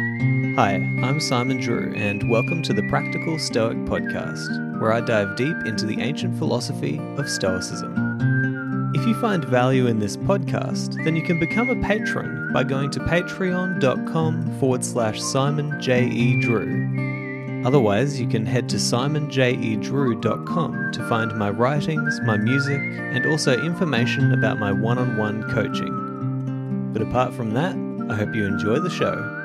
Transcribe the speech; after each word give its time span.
Hi, 0.00 0.80
I'm 1.02 1.20
Simon 1.20 1.58
Drew, 1.58 1.92
and 1.94 2.26
welcome 2.30 2.62
to 2.62 2.72
the 2.72 2.84
Practical 2.84 3.38
Stoic 3.38 3.76
Podcast, 3.84 4.80
where 4.80 4.94
I 4.94 5.02
dive 5.02 5.36
deep 5.36 5.54
into 5.66 5.84
the 5.84 6.00
ancient 6.00 6.38
philosophy 6.38 6.98
of 7.18 7.28
Stoicism. 7.28 8.92
If 8.94 9.06
you 9.06 9.12
find 9.20 9.44
value 9.44 9.88
in 9.88 9.98
this 9.98 10.16
podcast, 10.16 10.94
then 11.04 11.16
you 11.16 11.22
can 11.22 11.38
become 11.38 11.68
a 11.68 11.78
patron 11.86 12.50
by 12.54 12.64
going 12.64 12.90
to 12.92 13.00
patreon.com 13.00 14.58
forward 14.58 14.82
slash 14.82 15.20
Simon 15.20 15.78
J. 15.78 16.06
E. 16.06 16.40
Drew. 16.40 17.62
Otherwise, 17.66 18.18
you 18.18 18.26
can 18.26 18.46
head 18.46 18.70
to 18.70 18.76
simonjedrew.com 18.76 20.92
to 20.92 21.08
find 21.10 21.36
my 21.36 21.50
writings, 21.50 22.22
my 22.22 22.38
music, 22.38 22.80
and 22.80 23.26
also 23.26 23.62
information 23.62 24.32
about 24.32 24.58
my 24.58 24.72
one 24.72 24.96
on 24.96 25.18
one 25.18 25.42
coaching. 25.50 26.90
But 26.94 27.02
apart 27.02 27.34
from 27.34 27.52
that, 27.52 27.76
I 28.10 28.16
hope 28.16 28.34
you 28.34 28.46
enjoy 28.46 28.78
the 28.78 28.88
show. 28.88 29.36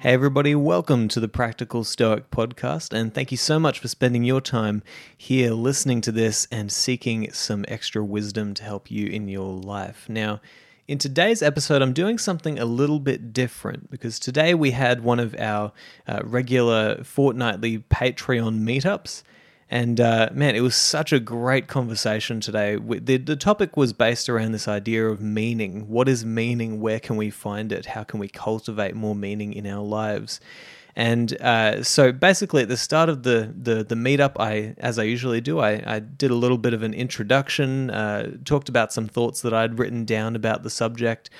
Hey, 0.00 0.14
everybody, 0.14 0.54
welcome 0.54 1.08
to 1.08 1.20
the 1.20 1.28
Practical 1.28 1.84
Stoic 1.84 2.30
podcast, 2.30 2.94
and 2.94 3.12
thank 3.12 3.30
you 3.30 3.36
so 3.36 3.60
much 3.60 3.80
for 3.80 3.88
spending 3.88 4.24
your 4.24 4.40
time 4.40 4.82
here 5.14 5.50
listening 5.50 6.00
to 6.00 6.10
this 6.10 6.48
and 6.50 6.72
seeking 6.72 7.30
some 7.32 7.66
extra 7.68 8.02
wisdom 8.02 8.54
to 8.54 8.64
help 8.64 8.90
you 8.90 9.08
in 9.08 9.28
your 9.28 9.52
life. 9.52 10.06
Now, 10.08 10.40
in 10.88 10.96
today's 10.96 11.42
episode, 11.42 11.82
I'm 11.82 11.92
doing 11.92 12.16
something 12.16 12.58
a 12.58 12.64
little 12.64 12.98
bit 12.98 13.34
different 13.34 13.90
because 13.90 14.18
today 14.18 14.54
we 14.54 14.70
had 14.70 15.04
one 15.04 15.20
of 15.20 15.38
our 15.38 15.70
uh, 16.08 16.20
regular 16.24 17.04
fortnightly 17.04 17.80
Patreon 17.80 18.58
meetups. 18.58 19.22
And 19.72 20.00
uh, 20.00 20.30
man, 20.32 20.56
it 20.56 20.62
was 20.62 20.74
such 20.74 21.12
a 21.12 21.20
great 21.20 21.68
conversation 21.68 22.40
today. 22.40 22.76
The, 22.76 23.18
the 23.18 23.36
topic 23.36 23.76
was 23.76 23.92
based 23.92 24.28
around 24.28 24.50
this 24.50 24.66
idea 24.66 25.06
of 25.08 25.20
meaning. 25.20 25.88
What 25.88 26.08
is 26.08 26.24
meaning? 26.24 26.80
Where 26.80 26.98
can 26.98 27.16
we 27.16 27.30
find 27.30 27.70
it? 27.70 27.86
How 27.86 28.02
can 28.02 28.18
we 28.18 28.28
cultivate 28.28 28.96
more 28.96 29.14
meaning 29.14 29.52
in 29.52 29.68
our 29.68 29.84
lives? 29.84 30.40
And 30.96 31.40
uh, 31.40 31.84
so 31.84 32.10
basically, 32.10 32.62
at 32.62 32.68
the 32.68 32.76
start 32.76 33.08
of 33.08 33.22
the, 33.22 33.54
the, 33.56 33.84
the 33.84 33.94
meetup, 33.94 34.32
I, 34.40 34.74
as 34.78 34.98
I 34.98 35.04
usually 35.04 35.40
do, 35.40 35.60
I, 35.60 35.82
I 35.86 36.00
did 36.00 36.32
a 36.32 36.34
little 36.34 36.58
bit 36.58 36.74
of 36.74 36.82
an 36.82 36.92
introduction, 36.92 37.90
uh, 37.90 38.32
talked 38.44 38.68
about 38.68 38.92
some 38.92 39.06
thoughts 39.06 39.40
that 39.42 39.54
I'd 39.54 39.78
written 39.78 40.04
down 40.04 40.34
about 40.34 40.64
the 40.64 40.70
subject, 40.70 41.30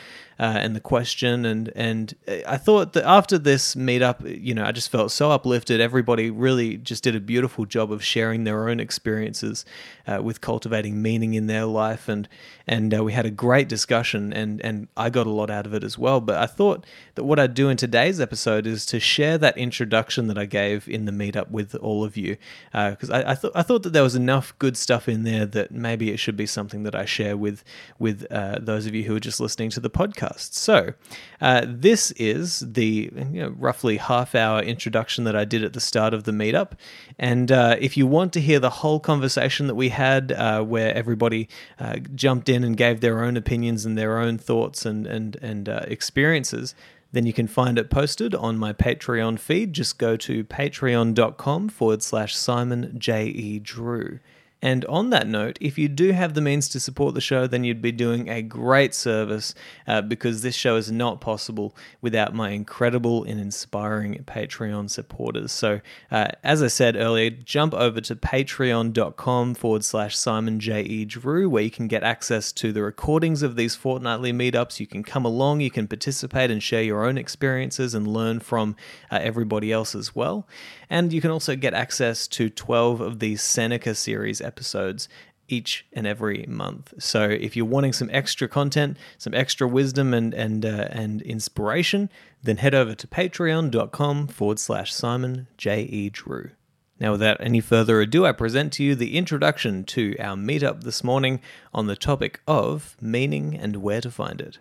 uh, 0.41 0.57
and 0.57 0.75
the 0.75 0.81
question. 0.81 1.45
And 1.45 1.71
and 1.77 2.15
I 2.47 2.57
thought 2.57 2.95
that 2.95 3.05
after 3.05 3.37
this 3.39 3.75
meetup, 3.75 4.43
you 4.43 4.55
know, 4.55 4.65
I 4.65 4.73
just 4.73 4.91
felt 4.91 5.13
so 5.13 5.31
uplifted. 5.31 5.83
Everybody 5.83 6.31
really 6.31 6.79
just 6.79 7.05
did 7.05 7.15
a 7.15 7.21
beautiful 7.21 7.67
job 7.67 7.93
of 7.93 8.03
sharing 8.03 8.45
their 8.45 8.69
own 8.71 8.81
experiences 8.81 9.67
uh, 10.07 10.23
with 10.23 10.41
cultivating 10.41 11.03
meaning 11.03 11.35
in 11.35 11.47
their 11.47 11.67
life, 11.67 12.09
and 12.09 12.27
and 12.67 12.95
uh, 12.97 13.05
we 13.05 13.13
had 13.13 13.27
a 13.27 13.31
great 13.31 13.69
discussion, 13.69 14.33
and 14.33 14.63
and 14.63 14.89
I 14.97 15.11
got 15.11 15.27
a 15.27 15.31
lot 15.31 15.51
out 15.51 15.67
of 15.67 15.75
it 15.75 15.85
as 15.85 15.99
well. 15.99 16.23
But 16.23 16.39
I 16.39 16.47
thought 16.47 16.87
that 17.17 17.25
what 17.25 17.39
I'd 17.39 17.53
do 17.53 17.69
in 17.69 17.77
today's 17.77 18.19
episode 18.19 18.67
is 18.67 18.87
to 18.87 18.99
share 18.99 19.37
that 19.37 19.59
introduction 19.59 20.27
that 20.29 20.39
I 20.39 20.47
gave 20.47 20.89
in 20.89 21.05
the 21.05 21.13
meetup 21.13 21.51
with 21.51 21.75
all 21.75 22.03
of 22.03 22.17
you, 22.17 22.39
because 22.73 23.11
uh, 23.11 23.23
I, 23.27 23.33
I 23.33 23.35
thought 23.35 23.53
I 23.55 23.63
thought 23.63 23.83
that 23.83 23.93
there 23.93 24.03
was 24.03 24.17
enough 24.17 24.55
good 24.59 24.79
stuff 24.79 25.07
in 25.07 25.25
there 25.25 25.45
that 25.45 25.71
maybe 25.71 26.11
it 26.11 26.19
should 26.19 26.37
be 26.37 26.47
something 26.47 26.85
that 26.85 26.95
I 26.95 27.05
share 27.05 27.37
with 27.37 27.63
with 27.99 28.27
uh, 28.31 28.59
those 28.59 28.87
of 28.87 28.95
you 28.95 29.05
who 29.05 29.17
are 29.17 29.21
just 29.21 29.39
listening 29.39 29.69
to 29.71 29.81
the 29.81 29.91
podcast 29.91 30.30
podcast. 30.31 30.55
So, 30.55 30.95
uh, 31.41 31.65
this 31.67 32.11
is 32.13 32.61
the 32.61 33.11
you 33.15 33.43
know, 33.43 33.55
roughly 33.59 33.97
half 33.97 34.35
hour 34.35 34.61
introduction 34.61 35.25
that 35.25 35.37
I 35.37 35.45
did 35.45 35.65
at 35.65 35.73
the 35.73 35.81
start 35.81 36.15
of 36.15 36.25
the 36.25 36.33
meetup. 36.33 36.73
And 37.19 37.51
uh, 37.51 37.77
if 37.81 37.97
you 37.97 38.07
want 38.07 38.33
to 38.35 38.41
hear 38.41 38.61
the 38.61 38.71
whole 38.71 39.01
conversation 39.01 39.67
that 39.67 39.75
we 39.75 39.91
had, 39.91 40.33
uh, 40.33 40.63
where 40.63 40.95
everybody 40.95 41.49
uh, 41.79 41.97
jumped 42.15 42.49
in 42.49 42.65
and 42.65 42.77
gave 42.77 43.01
their 43.01 43.23
own 43.25 43.37
opinions 43.37 43.85
and 43.87 43.97
their 43.97 44.19
own 44.19 44.39
thoughts 44.39 44.85
and, 44.85 45.07
and, 45.07 45.37
and 45.37 45.69
uh, 45.69 45.83
experiences, 45.87 46.75
then 47.13 47.27
you 47.27 47.33
can 47.33 47.49
find 47.49 47.79
it 47.79 47.91
posted 47.91 48.35
on 48.35 48.57
my 48.57 48.73
Patreon 48.73 49.39
feed. 49.39 49.73
Just 49.73 49.99
go 49.99 50.17
to 50.17 50.45
patreon.com 50.45 51.69
forward 51.69 52.03
slash 52.03 52.37
Simon 52.37 52.95
J. 52.99 53.27
E. 53.27 53.59
Drew. 53.59 54.21
And 54.63 54.85
on 54.87 55.11
that 55.11 55.27
note, 55.27 55.57
if 55.61 55.79
you 55.79 55.89
do 55.89 56.13
have 56.13 56.35
the 56.35 56.41
means 56.41 56.69
to 56.71 56.81
support 56.81 57.15
the 57.15 57.21
show, 57.21 57.47
then 57.47 57.65
you'd 57.65 57.81
be 57.81 57.93
doing 57.93 58.29
a 58.29 58.43
great 58.43 58.95
service 58.95 59.55
uh, 59.87 60.03
because 60.03 60.43
this 60.43 60.55
show 60.55 60.77
is 60.77 60.93
not 60.93 61.21
possible 61.21 61.75
without 62.01 62.35
my 62.35 62.51
incredible 62.51 63.25
and 63.25 63.41
inspiring 63.41 64.23
Patreon 64.27 64.91
supporters. 64.91 65.53
So, 65.53 65.81
uh, 66.11 66.29
as 66.45 66.63
I 66.63 66.67
said 66.67 66.97
earlier, 66.97 67.31
jump 67.31 67.73
over 67.73 68.01
to 68.03 68.17
patreon.com 68.17 69.55
forward 69.55 69.85
slash 69.85 70.17
Simon 70.17 70.61
J. 70.61 70.83
E. 70.83 71.05
Drew, 71.05 71.49
where 71.49 71.63
you 71.63 71.71
can 71.71 71.89
get 71.89 72.03
access 72.03 72.53
to 72.53 72.73
the 72.73 72.83
recordings 72.83 73.43
of 73.43 73.57
these 73.57 73.75
fortnightly 73.75 74.33
meetups. 74.33 74.79
You 74.79 74.87
can 74.87 75.03
come 75.03 75.25
along, 75.25 75.61
you 75.61 75.71
can 75.71 75.89
participate 75.89 76.51
and 76.51 76.63
share 76.63 76.83
your 76.83 77.07
own 77.07 77.17
experiences 77.17 77.95
and 77.95 78.07
learn 78.07 78.41
from 78.41 78.77
uh, 79.11 79.19
everybody 79.23 79.73
else 79.73 79.95
as 79.95 80.15
well. 80.15 80.47
And 80.91 81.13
you 81.13 81.21
can 81.21 81.31
also 81.31 81.55
get 81.55 81.73
access 81.73 82.27
to 82.29 82.51
12 82.51 83.01
of 83.01 83.21
these 83.21 83.41
Seneca 83.41 83.95
series 83.95 84.41
episodes 84.41 85.09
each 85.49 85.87
and 85.93 86.07
every 86.07 86.45
month. 86.49 86.95
So 86.99 87.23
if 87.23 87.57
you're 87.57 87.65
wanting 87.67 87.93
some 87.93 88.11
extra 88.13 88.49
content, 88.49 88.97
some 89.17 89.35
extra 89.35 89.69
wisdom 89.69 90.13
and 90.13 90.35
and 90.35 90.67
uh, 90.67 90.89
and 90.91 91.23
inspiration, 91.23 92.11
then 92.43 92.59
head 92.59 92.75
over 92.75 92.95
to 92.95 93.07
patreon.com 93.07 94.29
forward 94.29 94.59
slash 94.59 94.93
Simon 94.93 95.47
J. 95.57 95.83
E. 95.83 96.11
Drew. 96.11 96.51
Now, 96.99 97.13
without 97.13 97.39
any 97.41 97.61
further 97.61 98.03
ado, 98.03 98.27
I 98.27 98.33
present 98.33 98.75
to 98.75 98.85
you 98.85 98.95
the 98.95 99.17
introduction 99.17 99.85
to 99.85 100.15
our 100.19 100.37
meetup 100.37 100.83
this 100.83 101.03
morning 101.03 101.41
on 101.73 101.87
the 101.87 101.97
topic 101.97 102.41
of 102.47 102.95
meaning 103.01 103.57
and 103.57 103.77
where 103.77 104.03
to 104.03 104.11
find 104.11 104.41
it. 104.41 104.59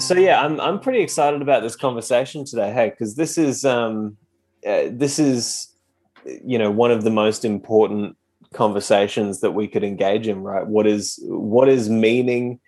So 0.00 0.14
yeah, 0.14 0.40
I'm 0.40 0.60
I'm 0.60 0.80
pretty 0.80 1.00
excited 1.00 1.42
about 1.42 1.62
this 1.62 1.76
conversation 1.76 2.44
today. 2.44 2.72
Hey, 2.72 2.90
because 2.90 3.16
this 3.16 3.38
is 3.38 3.64
um, 3.64 4.16
uh, 4.66 4.88
this 4.90 5.18
is 5.18 5.68
you 6.24 6.58
know 6.58 6.70
one 6.70 6.90
of 6.90 7.04
the 7.04 7.10
most 7.10 7.44
important 7.44 8.16
conversations 8.52 9.40
that 9.40 9.50
we 9.50 9.68
could 9.68 9.84
engage 9.84 10.28
in 10.28 10.42
right? 10.42 10.66
What 10.66 10.86
is 10.86 11.18
what 11.24 11.68
is 11.68 11.90
meaning? 11.90 12.60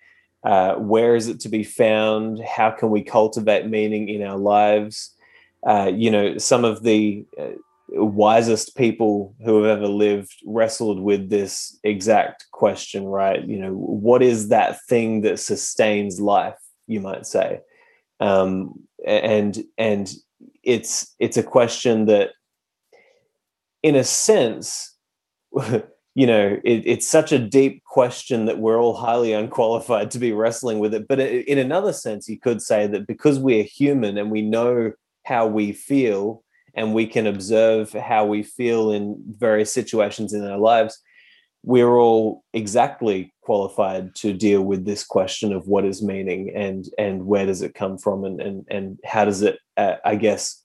Uh, 0.43 0.75
where 0.75 1.15
is 1.15 1.27
it 1.27 1.39
to 1.41 1.49
be 1.49 1.63
found? 1.63 2.39
How 2.43 2.71
can 2.71 2.89
we 2.89 3.01
cultivate 3.01 3.67
meaning 3.67 4.09
in 4.09 4.21
our 4.21 4.37
lives? 4.37 5.15
Uh, 5.65 5.91
you 5.93 6.11
know 6.11 6.37
some 6.37 6.63
of 6.63 6.83
the 6.83 7.25
uh, 7.39 7.49
wisest 7.89 8.75
people 8.75 9.33
who 9.43 9.63
have 9.63 9.77
ever 9.77 9.87
lived 9.87 10.35
wrestled 10.45 10.99
with 10.99 11.29
this 11.29 11.79
exact 11.83 12.45
question 12.51 13.05
right? 13.05 13.43
You 13.43 13.59
know 13.59 13.73
what 13.73 14.21
is 14.21 14.49
that 14.49 14.83
thing 14.85 15.21
that 15.21 15.39
sustains 15.39 16.19
life 16.19 16.59
you 16.85 17.01
might 17.01 17.25
say? 17.25 17.61
Um, 18.19 18.83
and 19.05 19.63
and 19.77 20.13
it's 20.67 21.15
it's 21.17 21.37
a 21.37 21.43
question 21.43 22.05
that 22.05 22.31
in 23.81 23.95
a 23.95 24.03
sense 24.03 24.95
you 26.13 26.27
know 26.27 26.59
it, 26.63 26.83
it's 26.85 27.07
such 27.07 27.31
a 27.31 27.39
deep 27.39 27.83
question 27.85 28.45
that 28.45 28.59
we're 28.59 28.79
all 28.79 28.95
highly 28.95 29.31
unqualified 29.31 30.11
to 30.11 30.19
be 30.19 30.33
wrestling 30.33 30.79
with 30.79 30.93
it. 30.93 31.07
But 31.07 31.19
in 31.19 31.57
another 31.57 31.93
sense 31.93 32.27
you 32.27 32.37
could 32.37 32.61
say 32.61 32.85
that 32.87 33.07
because 33.07 33.39
we're 33.39 33.63
human 33.63 34.17
and 34.17 34.29
we 34.29 34.41
know 34.41 34.91
how 35.23 35.47
we 35.47 35.71
feel 35.71 36.43
and 36.75 36.93
we 36.93 37.07
can 37.07 37.25
observe 37.25 37.93
how 37.93 38.25
we 38.25 38.43
feel 38.43 38.91
in 38.91 39.15
various 39.37 39.73
situations 39.73 40.33
in 40.33 40.45
our 40.45 40.59
lives 40.59 41.01
we're 41.67 41.97
all 41.97 42.43
exactly 42.53 43.33
qualified 43.41 44.15
to 44.15 44.31
deal 44.31 44.61
with 44.61 44.85
this 44.85 45.03
question 45.03 45.51
of 45.51 45.67
what 45.67 45.85
is 45.85 46.01
meaning 46.01 46.49
and 46.55 46.89
and 46.97 47.25
where 47.25 47.45
does 47.45 47.61
it 47.61 47.73
come 47.73 47.97
from 47.97 48.23
and 48.23 48.39
and, 48.41 48.65
and 48.69 48.99
how 49.05 49.25
does 49.25 49.41
it 49.41 49.59
uh, 49.77 49.95
i 50.05 50.15
guess 50.15 50.63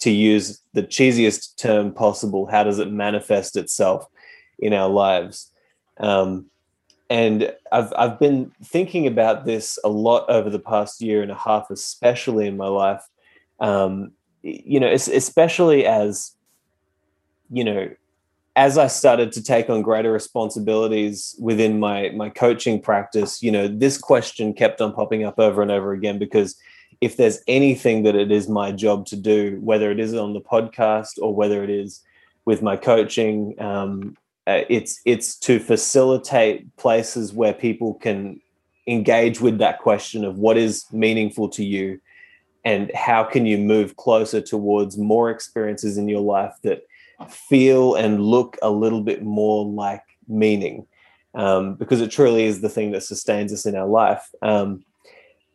to 0.00 0.10
use 0.10 0.60
the 0.72 0.82
cheesiest 0.82 1.56
term 1.56 1.92
possible 1.92 2.46
how 2.46 2.64
does 2.64 2.78
it 2.78 2.90
manifest 2.90 3.56
itself 3.56 4.06
in 4.58 4.72
our 4.72 4.88
lives? 4.88 5.50
Um, 5.98 6.46
and 7.10 7.52
I've, 7.70 7.92
I've 7.96 8.18
been 8.18 8.50
thinking 8.64 9.06
about 9.06 9.44
this 9.44 9.78
a 9.84 9.88
lot 9.88 10.28
over 10.28 10.50
the 10.50 10.58
past 10.58 11.00
year 11.00 11.22
and 11.22 11.30
a 11.30 11.36
half 11.36 11.70
especially 11.70 12.46
in 12.46 12.56
my 12.56 12.66
life. 12.68 13.02
Um, 13.60 14.12
you 14.42 14.78
know 14.78 14.90
especially 14.90 15.86
as 15.86 16.32
you 17.50 17.64
know 17.64 17.88
as 18.56 18.78
I 18.78 18.86
started 18.86 19.32
to 19.32 19.42
take 19.42 19.68
on 19.68 19.82
greater 19.82 20.12
responsibilities 20.12 21.34
within 21.38 21.80
my 21.80 22.10
my 22.10 22.30
coaching 22.30 22.80
practice, 22.80 23.42
you 23.42 23.50
know, 23.50 23.66
this 23.66 23.98
question 23.98 24.54
kept 24.54 24.80
on 24.80 24.92
popping 24.92 25.24
up 25.24 25.38
over 25.38 25.60
and 25.60 25.70
over 25.70 25.92
again 25.92 26.18
because 26.18 26.56
if 27.00 27.16
there's 27.16 27.40
anything 27.48 28.04
that 28.04 28.14
it 28.14 28.30
is 28.30 28.48
my 28.48 28.70
job 28.70 29.06
to 29.06 29.16
do, 29.16 29.58
whether 29.60 29.90
it 29.90 29.98
is 29.98 30.14
on 30.14 30.32
the 30.32 30.40
podcast 30.40 31.18
or 31.20 31.34
whether 31.34 31.64
it 31.64 31.70
is 31.70 32.00
with 32.44 32.62
my 32.62 32.76
coaching, 32.76 33.60
um, 33.60 34.16
uh, 34.46 34.62
it's 34.68 35.00
it's 35.04 35.36
to 35.40 35.58
facilitate 35.58 36.76
places 36.76 37.32
where 37.32 37.52
people 37.52 37.94
can 37.94 38.40
engage 38.86 39.40
with 39.40 39.58
that 39.58 39.80
question 39.80 40.24
of 40.24 40.38
what 40.38 40.56
is 40.56 40.84
meaningful 40.92 41.48
to 41.48 41.64
you 41.64 41.98
and 42.64 42.90
how 42.94 43.24
can 43.24 43.46
you 43.46 43.58
move 43.58 43.96
closer 43.96 44.40
towards 44.40 44.96
more 44.96 45.30
experiences 45.30 45.98
in 45.98 46.06
your 46.08 46.20
life 46.20 46.54
that 46.62 46.82
feel 47.30 47.94
and 47.94 48.22
look 48.22 48.56
a 48.62 48.70
little 48.70 49.02
bit 49.02 49.22
more 49.22 49.64
like 49.64 50.02
meaning. 50.28 50.86
um, 51.34 51.74
because 51.74 52.00
it 52.00 52.10
truly 52.10 52.44
is 52.44 52.60
the 52.60 52.68
thing 52.68 52.92
that 52.92 53.02
sustains 53.02 53.52
us 53.52 53.66
in 53.66 53.74
our 53.74 53.88
life. 53.88 54.30
Um, 54.42 54.84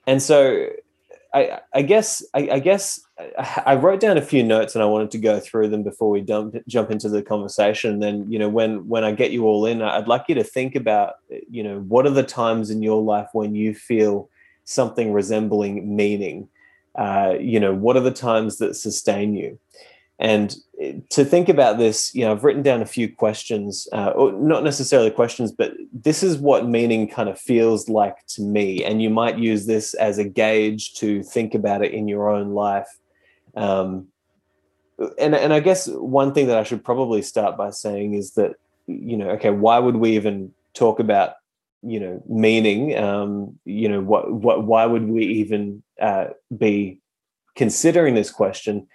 and 0.05 0.21
so, 0.21 0.67
I, 1.31 1.59
I 1.73 1.83
guess 1.83 2.23
I, 2.33 2.49
I, 2.53 2.59
guess 2.59 2.99
I 3.65 3.75
wrote 3.75 3.99
down 3.99 4.17
a 4.17 4.21
few 4.21 4.41
notes 4.43 4.73
and 4.73 4.81
I 4.81 4.87
wanted 4.87 5.11
to 5.11 5.19
go 5.19 5.39
through 5.39 5.67
them 5.69 5.83
before 5.83 6.09
we 6.09 6.21
jump 6.21 6.91
into 6.91 7.07
the 7.07 7.21
conversation. 7.21 7.93
And 7.93 8.01
then 8.01 8.31
you 8.31 8.39
know 8.39 8.49
when 8.49 8.87
when 8.87 9.03
I 9.03 9.11
get 9.11 9.29
you 9.29 9.45
all 9.45 9.67
in, 9.67 9.83
I'd 9.83 10.07
like 10.07 10.25
you 10.27 10.35
to 10.35 10.43
think 10.43 10.75
about 10.75 11.15
you 11.29 11.61
know 11.61 11.81
what 11.81 12.07
are 12.07 12.11
the 12.11 12.23
times 12.23 12.71
in 12.71 12.81
your 12.81 13.03
life 13.03 13.27
when 13.33 13.53
you 13.53 13.75
feel 13.75 14.27
something 14.63 15.13
resembling 15.13 15.95
meaning. 15.95 16.49
Uh, 16.95 17.35
you 17.39 17.59
know 17.59 17.75
what 17.75 17.95
are 17.95 18.01
the 18.01 18.09
times 18.09 18.57
that 18.57 18.75
sustain 18.75 19.35
you 19.35 19.59
and 20.19 20.53
to 21.09 21.23
think 21.23 21.47
about 21.47 21.77
this, 21.77 22.13
you 22.13 22.25
know, 22.25 22.31
I've 22.31 22.43
written 22.43 22.61
down 22.61 22.81
a 22.81 22.85
few 22.85 23.13
questions, 23.13 23.87
uh, 23.93 24.09
or 24.09 24.33
not 24.33 24.63
necessarily 24.63 25.11
questions, 25.11 25.51
but 25.51 25.73
this 25.93 26.23
is 26.23 26.37
what 26.37 26.67
meaning 26.67 27.07
kind 27.07 27.29
of 27.29 27.39
feels 27.39 27.87
like 27.87 28.25
to 28.27 28.41
me. 28.41 28.83
And 28.83 29.01
you 29.01 29.09
might 29.09 29.37
use 29.37 29.65
this 29.65 29.93
as 29.93 30.17
a 30.17 30.25
gauge 30.25 30.93
to 30.95 31.23
think 31.23 31.55
about 31.55 31.83
it 31.83 31.93
in 31.93 32.09
your 32.09 32.29
own 32.29 32.51
life. 32.51 32.87
Um, 33.55 34.07
and, 35.17 35.33
and 35.35 35.53
I 35.53 35.61
guess 35.61 35.87
one 35.87 36.33
thing 36.33 36.47
that 36.47 36.57
I 36.57 36.63
should 36.63 36.83
probably 36.83 37.21
start 37.21 37.57
by 37.57 37.69
saying 37.69 38.13
is 38.13 38.33
that, 38.33 38.55
you 38.87 39.15
know, 39.15 39.29
okay, 39.31 39.51
why 39.51 39.79
would 39.79 39.95
we 39.95 40.17
even 40.17 40.51
talk 40.73 40.99
about, 40.99 41.35
you 41.81 41.99
know, 41.99 42.21
meaning? 42.27 42.97
Um, 42.97 43.57
you 43.63 43.87
know, 43.87 44.01
what, 44.01 44.31
what, 44.33 44.65
why 44.65 44.85
would 44.85 45.07
we 45.07 45.23
even 45.25 45.81
uh, 46.01 46.27
be 46.57 46.99
considering 47.55 48.15
this 48.15 48.31
question? 48.31 48.87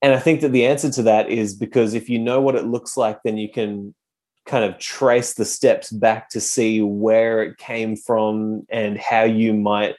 And 0.00 0.14
I 0.14 0.18
think 0.18 0.40
that 0.42 0.52
the 0.52 0.66
answer 0.66 0.90
to 0.90 1.02
that 1.04 1.28
is 1.28 1.54
because 1.54 1.94
if 1.94 2.08
you 2.08 2.18
know 2.18 2.40
what 2.40 2.54
it 2.54 2.66
looks 2.66 2.96
like, 2.96 3.22
then 3.24 3.36
you 3.36 3.50
can 3.50 3.94
kind 4.46 4.64
of 4.64 4.78
trace 4.78 5.34
the 5.34 5.44
steps 5.44 5.90
back 5.90 6.30
to 6.30 6.40
see 6.40 6.80
where 6.80 7.42
it 7.42 7.58
came 7.58 7.96
from 7.96 8.64
and 8.70 8.96
how 8.98 9.24
you 9.24 9.52
might 9.52 9.96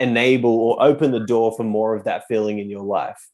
enable 0.00 0.50
or 0.50 0.82
open 0.82 1.12
the 1.12 1.24
door 1.24 1.52
for 1.56 1.62
more 1.62 1.94
of 1.94 2.04
that 2.04 2.26
feeling 2.26 2.58
in 2.58 2.68
your 2.68 2.82
life. 2.82 3.28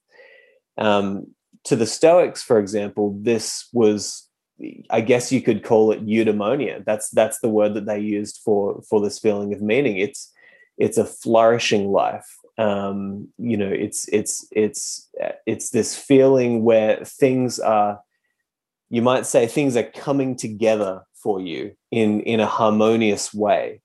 Um, 0.79 1.35
to 1.65 1.77
the 1.77 1.87
Stoics, 1.87 2.43
for 2.43 2.59
example, 2.59 3.19
this 3.21 3.69
was, 3.73 4.29
I 4.91 5.01
guess 5.01 5.33
you 5.33 5.43
could 5.43 5.65
call 5.65 5.91
it 5.91 6.07
eudaimonia. 6.07 6.85
That's 6.85 7.11
that's 7.11 7.41
the 7.41 7.49
word 7.49 7.75
that 7.75 7.87
they 7.87 7.99
used 7.99 8.41
for 8.45 8.83
for 8.89 9.01
this 9.01 9.19
feeling 9.19 9.53
of 9.53 9.61
meaning. 9.61 9.97
It's 9.99 10.33
it's 10.79 10.99
a 10.99 11.05
flourishing 11.05 11.91
life 11.91 12.27
um, 12.61 13.29
you 13.39 13.57
know 13.57 13.71
it's 13.71 14.07
it's 14.09 14.47
it's 14.53 15.09
it's 15.47 15.71
this 15.71 15.97
feeling 15.97 16.63
where 16.63 17.03
things 17.05 17.59
are 17.59 18.01
you 18.91 19.01
might 19.01 19.25
say 19.25 19.47
things 19.47 19.77
are 19.77 19.91
coming 19.91 20.37
together 20.37 21.03
for 21.15 21.41
you 21.41 21.73
in 21.91 22.21
in 22.23 22.39
a 22.39 22.47
harmonious 22.47 23.33
way. 23.33 23.81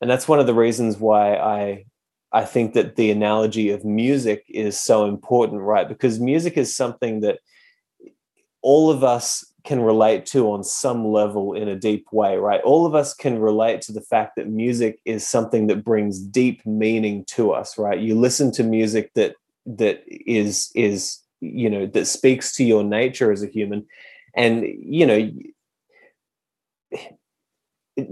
And 0.00 0.10
that's 0.10 0.26
one 0.26 0.40
of 0.40 0.46
the 0.46 0.54
reasons 0.54 0.96
why 0.96 1.36
i 1.36 1.84
i 2.32 2.44
think 2.44 2.74
that 2.74 2.96
the 2.96 3.12
analogy 3.12 3.70
of 3.70 3.84
music 3.84 4.44
is 4.48 4.76
so 4.76 5.06
important 5.06 5.60
right? 5.60 5.88
Because 5.88 6.18
music 6.18 6.56
is 6.56 6.74
something 6.74 7.20
that 7.20 7.38
all 8.62 8.90
of 8.90 9.04
us 9.04 9.44
can 9.64 9.80
relate 9.80 10.26
to 10.26 10.50
on 10.52 10.64
some 10.64 11.06
level 11.06 11.54
in 11.54 11.68
a 11.68 11.76
deep 11.76 12.06
way, 12.12 12.36
right? 12.36 12.60
All 12.62 12.86
of 12.86 12.94
us 12.94 13.14
can 13.14 13.38
relate 13.38 13.80
to 13.82 13.92
the 13.92 14.00
fact 14.00 14.36
that 14.36 14.48
music 14.48 15.00
is 15.04 15.26
something 15.26 15.66
that 15.68 15.84
brings 15.84 16.20
deep 16.20 16.64
meaning 16.66 17.24
to 17.26 17.52
us, 17.52 17.78
right? 17.78 17.98
You 17.98 18.18
listen 18.18 18.50
to 18.52 18.62
music 18.62 19.12
that 19.14 19.36
that 19.64 20.02
is 20.06 20.70
is 20.74 21.18
you 21.40 21.70
know 21.70 21.86
that 21.86 22.06
speaks 22.06 22.54
to 22.56 22.64
your 22.64 22.82
nature 22.82 23.30
as 23.30 23.42
a 23.42 23.48
human, 23.48 23.86
and 24.34 24.64
you 24.64 25.06
know. 25.06 25.30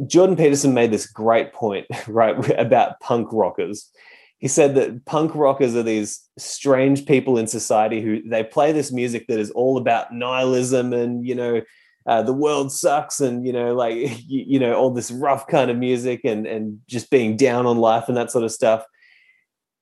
Jordan 0.07 0.37
Peterson 0.37 0.75
made 0.75 0.91
this 0.91 1.07
great 1.07 1.55
point, 1.55 1.87
right, 2.07 2.37
about 2.59 3.01
punk 3.01 3.29
rockers 3.33 3.91
he 4.41 4.49
said 4.49 4.75
that 4.75 5.05
punk 5.05 5.35
rockers 5.35 5.77
are 5.77 5.83
these 5.83 6.21
strange 6.39 7.07
people 7.07 7.39
in 7.39 7.47
society 7.47 8.01
who 8.01 8.23
they 8.29 8.43
play 8.43 8.73
this 8.73 8.91
music 8.91 9.27
that 9.29 9.39
is 9.39 9.51
all 9.53 9.77
about 9.77 10.13
nihilism 10.13 10.93
and 10.93 11.27
you 11.27 11.35
know 11.35 11.61
uh, 12.07 12.23
the 12.23 12.33
world 12.33 12.73
sucks 12.73 13.21
and 13.21 13.47
you 13.47 13.53
know 13.53 13.75
like 13.75 13.95
you, 14.27 14.45
you, 14.47 14.59
know 14.59 14.75
all 14.75 14.91
this 14.91 15.11
rough 15.11 15.47
kind 15.47 15.71
of 15.71 15.77
music 15.77 16.23
and 16.25 16.47
and 16.47 16.81
just 16.89 17.11
being 17.11 17.37
down 17.37 17.67
on 17.67 17.79
life 17.79 18.09
and 18.09 18.17
that 18.17 18.31
sort 18.31 18.45
of 18.45 18.51
stuff. 18.51 18.85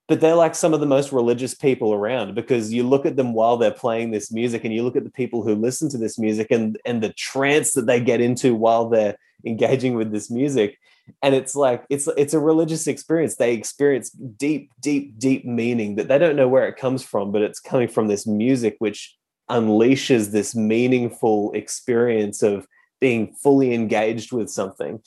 But 0.09 0.23
they're 0.23 0.35
like 0.35 0.55
some 0.55 0.73
of 0.73 0.81
the 0.81 0.87
most 0.87 1.13
religious 1.13 1.55
people 1.55 1.93
around 1.93 2.35
because 2.35 2.73
you 2.73 2.83
look 2.83 3.05
at 3.05 3.17
them 3.17 3.35
while 3.35 3.59
they're 3.59 3.71
playing 3.71 4.11
this 4.11 4.33
music 4.33 4.65
and 4.65 4.73
you 4.73 4.83
look 4.83 4.97
at 4.97 5.05
the 5.05 5.11
people 5.11 5.43
who 5.43 5.55
listen 5.55 5.91
to 5.91 5.99
this 5.99 6.19
music 6.19 6.49
and 6.51 6.79
and 6.85 7.03
the 7.03 7.13
trance 7.13 7.73
that 7.73 7.87
they 7.87 8.01
get 8.01 8.21
into 8.21 8.55
while 8.55 8.89
they're 8.89 9.17
engaging 9.47 9.95
with 9.95 10.11
this 10.11 10.31
music. 10.31 10.79
And 11.23 11.35
it's 11.35 11.55
like 11.55 11.85
it's 11.89 12.09
it's 12.17 12.35
a 12.35 12.39
religious 12.39 12.87
experience. 12.87 13.37
They 13.37 13.55
experience 13.55 14.11
deep 14.11 14.71
deep 14.81 15.19
deep 15.19 15.45
meaning 15.45 15.97
that 15.97 16.09
they 16.09 16.19
don't 16.19 16.37
know 16.37 16.49
where 16.49 16.69
it 16.69 16.77
comes 16.77 17.03
from 17.03 17.33
but 17.33 17.43
it's 17.43 17.61
coming 17.61 17.89
from 17.89 18.09
this 18.09 18.27
music 18.27 18.77
which 18.79 19.17
unleashes 19.51 20.31
this 20.31 20.55
meaningful 20.55 21.53
experience 21.53 22.43
of 22.43 22.67
being 23.01 23.35
fully 23.43 23.73
engaged 23.73 24.33
with 24.33 24.51
something. 24.51 25.01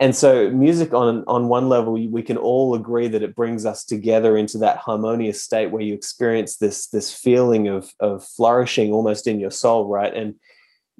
And 0.00 0.16
so 0.16 0.50
music 0.50 0.94
on 0.94 1.24
on 1.26 1.48
one 1.48 1.68
level 1.68 1.92
we 1.92 2.22
can 2.22 2.38
all 2.38 2.74
agree 2.74 3.06
that 3.08 3.22
it 3.22 3.36
brings 3.36 3.66
us 3.66 3.84
together 3.84 4.36
into 4.36 4.58
that 4.58 4.78
harmonious 4.78 5.42
state 5.42 5.70
where 5.70 5.82
you 5.82 5.92
experience 5.92 6.56
this 6.56 6.88
this 6.88 7.12
feeling 7.14 7.68
of 7.68 7.92
of 8.00 8.24
flourishing 8.24 8.92
almost 8.92 9.26
in 9.26 9.38
your 9.38 9.50
soul 9.50 9.86
right? 9.86 10.14
And 10.14 10.36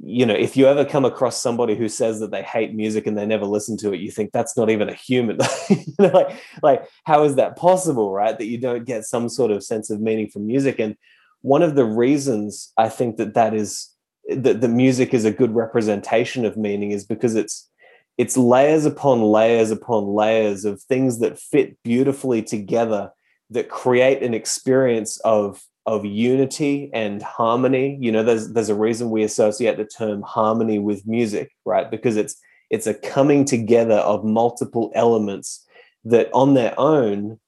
you 0.02 0.24
know, 0.24 0.34
if 0.34 0.56
you 0.56 0.66
ever 0.66 0.84
come 0.84 1.04
across 1.04 1.40
somebody 1.40 1.76
who 1.76 1.88
says 1.88 2.20
that 2.20 2.30
they 2.30 2.42
hate 2.42 2.74
music 2.74 3.06
and 3.06 3.18
they 3.18 3.26
never 3.26 3.44
listen 3.44 3.76
to 3.78 3.92
it, 3.92 4.00
you 4.00 4.10
think 4.10 4.32
that's 4.32 4.56
not 4.56 4.70
even 4.70 4.88
a 4.88 4.94
human. 4.94 5.38
like, 5.98 6.42
like, 6.62 6.88
how 7.04 7.24
is 7.24 7.34
that 7.34 7.56
possible, 7.56 8.10
right? 8.10 8.38
That 8.38 8.46
you 8.46 8.58
don't 8.58 8.86
get 8.86 9.04
some 9.04 9.28
sort 9.28 9.50
of 9.50 9.62
sense 9.62 9.90
of 9.90 10.00
meaning 10.00 10.30
from 10.30 10.46
music. 10.46 10.78
And 10.78 10.96
one 11.42 11.62
of 11.62 11.74
the 11.74 11.84
reasons 11.84 12.72
I 12.78 12.88
think 12.88 13.18
that 13.18 13.34
that 13.34 13.52
is 13.52 13.90
that 14.28 14.60
the 14.60 14.68
music 14.68 15.12
is 15.12 15.24
a 15.24 15.32
good 15.32 15.54
representation 15.54 16.44
of 16.44 16.56
meaning 16.56 16.92
is 16.92 17.04
because 17.04 17.34
it's 17.34 17.68
it's 18.16 18.36
layers 18.36 18.84
upon 18.84 19.22
layers 19.22 19.70
upon 19.70 20.06
layers 20.06 20.64
of 20.64 20.82
things 20.82 21.20
that 21.20 21.38
fit 21.38 21.76
beautifully 21.82 22.42
together 22.42 23.10
that 23.50 23.68
create 23.68 24.22
an 24.22 24.34
experience 24.34 25.18
of 25.20 25.62
of 25.86 26.04
unity 26.04 26.90
and 26.92 27.22
harmony. 27.22 27.98
You 28.00 28.12
know 28.12 28.22
there's 28.22 28.52
there's 28.52 28.68
a 28.68 28.74
reason 28.74 29.10
we 29.10 29.22
associate 29.22 29.76
the 29.76 29.84
term 29.84 30.22
harmony 30.22 30.78
with 30.78 31.06
music 31.06 31.52
right? 31.64 31.90
Because 31.90 32.16
it's 32.16 32.36
it's 32.70 32.86
a 32.86 32.94
coming 32.94 33.44
together 33.44 33.96
of 33.96 34.24
multiple 34.24 34.92
elements 34.94 35.66
that 36.04 36.30
on 36.32 36.54
their 36.54 36.78
own 36.78 37.38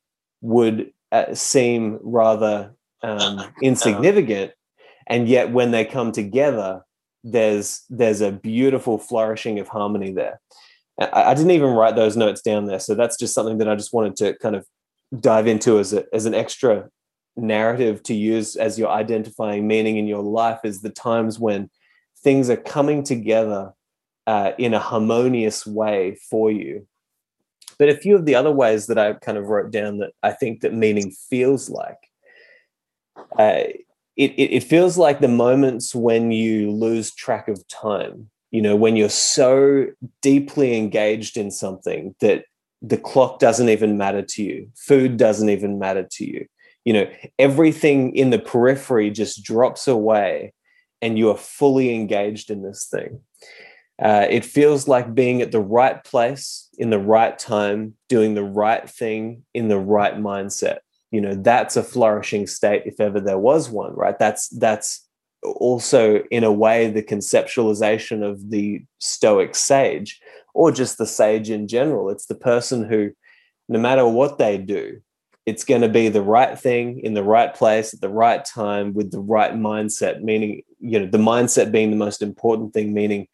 would 0.40 0.92
uh, 1.12 1.34
seem 1.34 1.98
rather 2.02 2.74
um, 3.02 3.40
insignificant. 3.62 4.52
And 5.06 5.28
yet 5.28 5.52
when 5.52 5.70
they 5.70 5.84
come 5.84 6.12
together 6.12 6.82
there's 7.24 7.84
there's 7.88 8.20
a 8.20 8.32
beautiful 8.32 8.98
flourishing 8.98 9.58
of 9.58 9.68
harmony 9.68 10.12
there. 10.12 10.40
I, 11.00 11.24
I 11.24 11.34
didn't 11.34 11.52
even 11.52 11.70
write 11.70 11.96
those 11.96 12.16
notes 12.16 12.42
down 12.42 12.66
there. 12.66 12.80
So 12.80 12.94
that's 12.94 13.16
just 13.16 13.34
something 13.34 13.58
that 13.58 13.68
i 13.68 13.76
just 13.76 13.92
wanted 13.92 14.16
to 14.16 14.36
kind 14.38 14.56
of 14.56 14.66
dive 15.20 15.46
into 15.46 15.78
as, 15.78 15.92
a, 15.92 16.04
as 16.12 16.26
an 16.26 16.34
extra 16.34 16.88
narrative 17.36 18.02
to 18.04 18.14
use 18.14 18.56
as 18.56 18.78
your 18.78 18.90
identifying 18.90 19.66
meaning 19.66 19.96
in 19.96 20.06
your 20.06 20.22
life 20.22 20.60
is 20.64 20.82
the 20.82 20.90
times 20.90 21.38
when 21.38 21.70
things 22.22 22.50
are 22.50 22.56
coming 22.56 23.02
together 23.02 23.72
uh, 24.26 24.52
in 24.58 24.74
a 24.74 24.78
harmonious 24.78 25.66
way 25.66 26.16
for 26.30 26.50
you. 26.50 26.86
But 27.78 27.88
a 27.88 27.96
few 27.96 28.14
of 28.14 28.26
the 28.26 28.34
other 28.34 28.52
ways 28.52 28.86
that 28.86 28.98
I 28.98 29.14
kind 29.14 29.38
of 29.38 29.46
wrote 29.46 29.70
down 29.70 29.98
that 29.98 30.12
I 30.22 30.30
think 30.30 30.60
that 30.60 30.74
meaning 30.74 31.10
feels 31.10 31.68
like, 31.68 31.98
uh, 33.38 33.64
it, 34.16 34.30
it, 34.32 34.52
it 34.52 34.62
feels 34.62 34.98
like 34.98 35.20
the 35.20 35.28
moments 35.28 35.94
when 35.94 36.30
you 36.30 36.70
lose 36.70 37.14
track 37.14 37.48
of 37.48 37.66
time. 37.68 38.30
You 38.50 38.60
know, 38.60 38.76
when 38.76 38.96
you're 38.96 39.08
so 39.08 39.86
deeply 40.20 40.76
engaged 40.76 41.38
in 41.38 41.50
something 41.50 42.14
that 42.20 42.44
the 42.82 42.98
clock 42.98 43.38
doesn't 43.38 43.70
even 43.70 43.96
matter 43.96 44.20
to 44.20 44.42
you, 44.42 44.68
food 44.76 45.16
doesn't 45.16 45.48
even 45.48 45.78
matter 45.78 46.06
to 46.12 46.24
you 46.30 46.46
you 46.84 46.92
know 46.92 47.10
everything 47.38 48.14
in 48.16 48.30
the 48.30 48.38
periphery 48.38 49.10
just 49.10 49.44
drops 49.44 49.86
away 49.86 50.52
and 51.00 51.18
you 51.18 51.30
are 51.30 51.36
fully 51.36 51.94
engaged 51.94 52.50
in 52.50 52.62
this 52.62 52.86
thing. 52.90 53.20
Uh, 54.00 54.26
it 54.30 54.44
feels 54.44 54.88
like 54.88 55.14
being 55.14 55.42
at 55.42 55.52
the 55.52 55.60
right 55.60 56.02
place 56.04 56.68
in 56.78 56.90
the 56.90 56.98
right 56.98 57.38
time 57.38 57.94
doing 58.08 58.34
the 58.34 58.42
right 58.42 58.88
thing 58.88 59.42
in 59.54 59.68
the 59.68 59.78
right 59.78 60.16
mindset. 60.16 60.78
You 61.10 61.20
know 61.20 61.34
that's 61.34 61.76
a 61.76 61.82
flourishing 61.82 62.46
state 62.46 62.82
if 62.86 63.00
ever 63.00 63.20
there 63.20 63.38
was 63.38 63.68
one 63.68 63.94
right? 63.94 64.18
That's 64.18 64.48
that's 64.48 65.06
also 65.42 66.22
in 66.30 66.44
a 66.44 66.52
way 66.52 66.88
the 66.88 67.02
conceptualization 67.02 68.22
of 68.22 68.50
the 68.50 68.82
stoic 68.98 69.54
sage 69.54 70.20
or 70.54 70.70
just 70.70 70.98
the 70.98 71.06
sage 71.06 71.50
in 71.50 71.68
general. 71.68 72.10
It's 72.10 72.26
the 72.26 72.34
person 72.34 72.84
who 72.84 73.10
no 73.68 73.78
matter 73.78 74.06
what 74.06 74.38
they 74.38 74.58
do 74.58 75.00
it's 75.44 75.64
going 75.64 75.80
to 75.80 75.88
be 75.88 76.08
the 76.08 76.22
right 76.22 76.58
thing 76.58 77.00
in 77.00 77.14
the 77.14 77.22
right 77.22 77.54
place 77.54 77.92
at 77.92 78.00
the 78.00 78.08
right 78.08 78.44
time 78.44 78.94
with 78.94 79.10
the 79.10 79.20
right 79.20 79.54
mindset 79.54 80.22
meaning 80.22 80.62
you 80.80 80.98
know 80.98 81.06
the 81.06 81.18
mindset 81.18 81.72
being 81.72 81.90
the 81.90 81.96
most 81.96 82.22
important 82.22 82.72
thing 82.72 82.94
meaning 82.94 83.26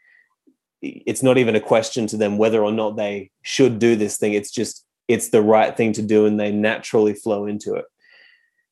it's 0.81 1.23
not 1.23 1.39
even 1.39 1.57
a 1.57 1.61
question 1.61 2.07
to 2.07 2.17
them 2.17 2.39
whether 2.39 2.63
or 2.63 2.73
not 2.73 2.97
they 2.97 3.31
should 3.43 3.79
do 3.79 3.97
this 3.97 4.17
thing. 4.17 4.35
It's 4.35 4.51
just 4.51 4.85
it's 5.09 5.31
the 5.31 5.43
right 5.43 5.77
thing 5.77 5.93
to 5.95 6.03
do 6.03 6.27
and 6.27 6.39
they 6.39 6.53
naturally 6.53 7.15
flow 7.15 7.47
into 7.47 7.75
it. 7.75 7.85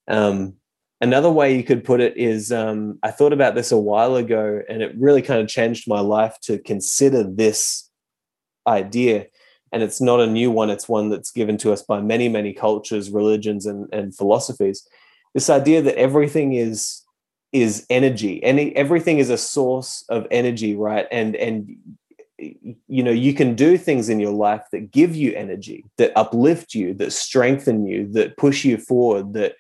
Um, 0.06 0.54
another 1.00 1.30
way 1.30 1.56
you 1.56 1.64
could 1.64 1.82
put 1.82 2.00
it 2.00 2.16
is 2.16 2.52
um, 2.52 2.98
i 3.02 3.10
thought 3.10 3.32
about 3.32 3.54
this 3.54 3.72
a 3.72 3.76
while 3.76 4.16
ago 4.16 4.62
and 4.68 4.80
it 4.80 4.94
really 4.96 5.20
kind 5.20 5.40
of 5.40 5.48
changed 5.48 5.86
my 5.88 6.00
life 6.00 6.38
to 6.40 6.58
consider 6.60 7.22
this 7.22 7.90
idea 8.66 9.26
and 9.72 9.82
it's 9.82 10.00
not 10.00 10.20
a 10.20 10.26
new 10.26 10.50
one 10.50 10.70
it's 10.70 10.88
one 10.88 11.10
that's 11.10 11.30
given 11.30 11.56
to 11.58 11.72
us 11.72 11.82
by 11.82 12.00
many 12.00 12.28
many 12.28 12.52
cultures 12.52 13.10
religions 13.10 13.66
and, 13.66 13.92
and 13.92 14.16
philosophies. 14.16 14.86
This 15.34 15.50
idea 15.50 15.82
that 15.82 15.96
everything 15.96 16.54
is 16.54 17.02
is 17.52 17.86
energy 17.90 18.42
and 18.42 18.58
everything 18.74 19.18
is 19.18 19.30
a 19.30 19.38
source 19.38 20.04
of 20.08 20.26
energy 20.30 20.76
right? 20.76 21.06
And 21.10 21.36
and 21.36 21.76
you 22.38 23.02
know 23.02 23.10
you 23.10 23.32
can 23.32 23.54
do 23.54 23.78
things 23.78 24.08
in 24.08 24.20
your 24.20 24.32
life 24.32 24.62
that 24.72 24.90
give 24.90 25.16
you 25.16 25.32
energy 25.32 25.84
that 25.96 26.12
uplift 26.16 26.74
you 26.74 26.92
that 26.94 27.12
strengthen 27.12 27.86
you 27.86 28.06
that 28.12 28.36
push 28.36 28.62
you 28.62 28.76
forward 28.76 29.32
that 29.32 29.54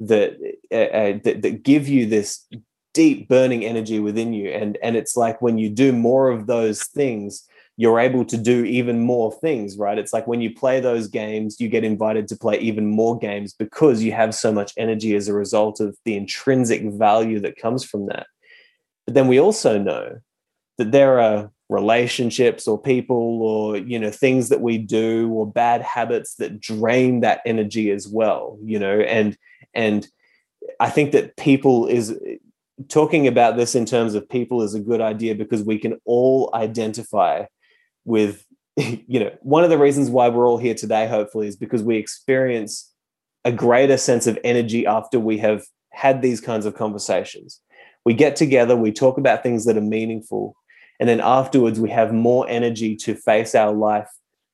that 0.00 0.36
uh, 0.72 0.74
uh, 0.74 1.18
that, 1.24 1.42
that 1.42 1.62
give 1.62 1.88
you 1.88 2.06
this 2.06 2.46
deep 2.94 3.28
burning 3.28 3.64
energy 3.64 4.00
within 4.00 4.32
you. 4.32 4.50
And 4.50 4.78
and 4.82 4.96
it's 4.96 5.16
like 5.16 5.40
when 5.40 5.58
you 5.58 5.70
do 5.70 5.92
more 5.92 6.30
of 6.30 6.46
those 6.46 6.84
things 6.84 7.46
you're 7.76 8.00
able 8.00 8.24
to 8.24 8.36
do 8.36 8.64
even 8.64 9.00
more 9.00 9.32
things 9.32 9.76
right? 9.76 9.98
It's 9.98 10.12
like 10.12 10.26
when 10.26 10.40
you 10.40 10.54
play 10.54 10.80
those 10.80 11.08
games 11.08 11.60
you 11.60 11.68
get 11.68 11.84
invited 11.84 12.28
to 12.28 12.36
play 12.36 12.58
even 12.58 12.86
more 12.86 13.18
games 13.18 13.54
because 13.54 14.02
you 14.02 14.12
have 14.12 14.34
so 14.34 14.52
much 14.52 14.72
energy 14.76 15.14
as 15.16 15.28
a 15.28 15.34
result 15.34 15.80
of 15.80 15.96
the 16.04 16.16
intrinsic 16.16 16.82
value 16.92 17.40
that 17.40 17.56
comes 17.56 17.84
from 17.84 18.06
that. 18.06 18.26
But 19.06 19.14
then 19.14 19.28
we 19.28 19.40
also 19.40 19.78
know 19.78 20.18
that 20.78 20.92
there 20.92 21.20
are 21.20 21.50
relationships 21.68 22.68
or 22.68 22.80
people 22.80 23.42
or 23.42 23.78
you 23.78 23.98
know 23.98 24.10
things 24.10 24.50
that 24.50 24.60
we 24.60 24.76
do 24.76 25.30
or 25.32 25.50
bad 25.50 25.80
habits 25.80 26.34
that 26.34 26.60
drain 26.60 27.20
that 27.20 27.40
energy 27.46 27.90
as 27.90 28.06
well 28.06 28.58
you 28.62 28.78
know? 28.78 29.00
And 29.00 29.36
and 29.74 30.06
i 30.80 30.90
think 30.90 31.12
that 31.12 31.36
people 31.36 31.86
is 31.86 32.18
talking 32.88 33.26
about 33.26 33.56
this 33.56 33.74
in 33.74 33.86
terms 33.86 34.14
of 34.14 34.28
people 34.28 34.62
is 34.62 34.74
a 34.74 34.80
good 34.80 35.00
idea 35.00 35.34
because 35.34 35.62
we 35.62 35.78
can 35.78 35.98
all 36.04 36.50
identify 36.54 37.44
with 38.04 38.44
you 38.76 39.20
know 39.20 39.30
one 39.40 39.64
of 39.64 39.70
the 39.70 39.78
reasons 39.78 40.10
why 40.10 40.28
we're 40.28 40.48
all 40.48 40.58
here 40.58 40.74
today 40.74 41.06
hopefully 41.06 41.46
is 41.46 41.56
because 41.56 41.82
we 41.82 41.96
experience 41.96 42.90
a 43.44 43.52
greater 43.52 43.96
sense 43.96 44.26
of 44.26 44.38
energy 44.44 44.86
after 44.86 45.18
we 45.18 45.38
have 45.38 45.64
had 45.90 46.22
these 46.22 46.40
kinds 46.40 46.64
of 46.64 46.74
conversations. 46.74 47.60
We 48.04 48.14
get 48.14 48.36
together 48.36 48.76
we 48.76 48.92
talk 48.92 49.18
about 49.18 49.42
things 49.42 49.64
that 49.64 49.76
are 49.76 49.82
meaningful 49.82 50.56
and 50.98 51.08
then 51.08 51.20
afterwards 51.20 51.80
we 51.80 51.90
have 51.90 52.12
more 52.12 52.48
energy 52.48 52.96
to 52.96 53.14
face 53.14 53.54
our 53.54 53.72
life 53.72 54.08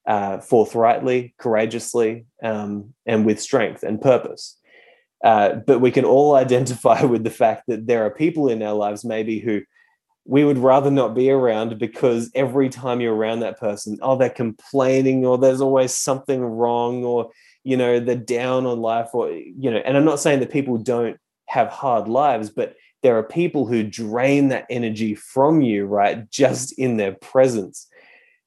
uh, 0.07 0.39
forthrightly 0.41 1.35
courageously 1.39 2.25
um, 2.43 2.95
and 3.07 3.27
with 3.27 3.41
strength 3.41 3.83
and 3.83 4.01
purpose. 4.01 4.59
Uh, 5.23 5.57
but 5.67 5.81
we 5.81 5.91
can 5.91 6.05
all 6.05 6.35
identify 6.45 7.03
with 7.03 7.25
the 7.25 7.31
fact 7.31 7.65
that 7.69 7.87
there 7.87 8.05
are 8.05 8.11
people 8.11 8.49
in 8.49 8.63
our 8.63 8.75
lives 8.75 9.05
maybe 9.05 9.39
who 9.39 9.61
we 10.29 10.45
would 10.45 10.59
rather 10.59 10.91
not 10.91 11.15
be 11.15 11.31
around 11.31 11.79
because 11.79 12.31
every 12.35 12.69
time 12.69 13.01
you're 13.01 13.15
around 13.15 13.41
that 13.41 13.59
person, 13.59 13.99
oh, 14.03 14.15
they're 14.15 14.29
complaining 14.29 15.25
or 15.25 15.39
there's 15.39 15.63
always 15.63 15.95
something 15.95 16.43
wrong 16.43 17.03
or, 17.03 17.31
you 17.65 17.79
know, 17.79 17.99
they're 17.99 18.15
down 18.15 18.67
on 18.67 18.79
life 18.79 19.09
or, 19.15 19.31
you 19.31 19.71
know, 19.71 19.79
and 19.79 19.97
I'm 19.97 20.05
not 20.05 20.21
saying 20.21 20.41
that 20.41 20.53
people 20.53 20.77
don't 20.77 21.17
have 21.47 21.69
hard 21.69 22.09
lives, 22.09 22.51
but 22.51 22.77
there 23.03 23.17
are 23.17 23.23
people 23.23 23.65
who 23.65 23.83
drain 23.83 24.49
that 24.49 24.67
energy 24.69 25.15
from 25.15 25.63
you, 25.63 25.87
right? 25.87 26.31
Just 26.31 26.79
in 26.79 26.99
their 26.99 27.13
presence 27.13 27.89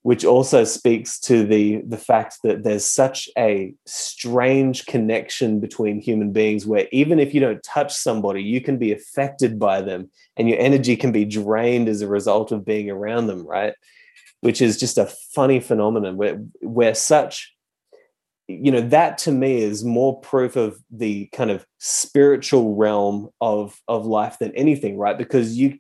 which 0.04 0.26
also 0.26 0.64
speaks 0.64 1.20
to 1.20 1.46
the 1.46 1.82
the 1.88 1.98
fact 1.98 2.40
that 2.44 2.64
there's 2.64 2.86
such 2.86 3.30
a 3.38 3.74
strange 3.86 4.86
connection 4.86 5.60
between 5.60 6.00
human 6.00 6.32
beings 6.32 6.66
where 6.66 6.88
even 6.92 7.20
if 7.20 7.34
you 7.34 7.40
don't 7.40 7.64
touch 7.64 7.94
somebody 7.94 8.42
you 8.42 8.62
can 8.62 8.78
be 8.78 8.92
affected 8.92 9.60
by 9.60 9.82
them 9.82 10.10
and 10.38 10.50
your 10.50 10.60
energy 10.60 10.96
can 10.96 11.12
be 11.12 11.26
drained 11.26 11.88
as 11.88 12.02
a 12.02 12.08
result 12.08 12.52
of 12.52 12.66
being 12.66 12.90
around 12.90 13.28
them 13.28 13.46
right? 13.46 13.74
Which 14.42 14.62
is 14.62 14.80
just 14.80 14.98
a 14.98 15.12
funny 15.36 15.60
phenomenon 15.60 16.18
where 16.18 16.38
where 16.62 16.96
such 16.96 17.54
you 18.48 18.72
know 18.72 18.82
that 18.82 19.20
to 19.20 19.32
me 19.32 19.62
is 19.62 19.86
more 19.86 20.20
proof 20.20 20.56
of 20.56 20.80
the 20.90 21.28
kind 21.28 21.52
of 21.52 21.66
spiritual 21.78 22.76
realm 22.76 23.30
of 23.40 23.80
of 23.88 24.08
life 24.08 24.40
than 24.40 24.56
anything 24.56 24.98
right? 24.98 25.18
Because 25.18 25.58
you 25.58 25.78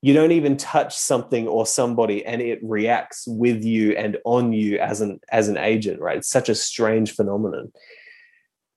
you 0.00 0.14
don't 0.14 0.32
even 0.32 0.56
touch 0.56 0.96
something 0.96 1.48
or 1.48 1.66
somebody 1.66 2.24
and 2.24 2.40
it 2.40 2.60
reacts 2.62 3.24
with 3.26 3.64
you 3.64 3.92
and 3.92 4.16
on 4.24 4.52
you 4.52 4.78
as 4.78 5.00
an 5.00 5.20
as 5.30 5.48
an 5.48 5.56
agent 5.56 6.00
right? 6.00 6.18
It's 6.18 6.30
such 6.30 6.48
a 6.48 6.54
strange 6.54 7.12
phenomenon. 7.14 7.72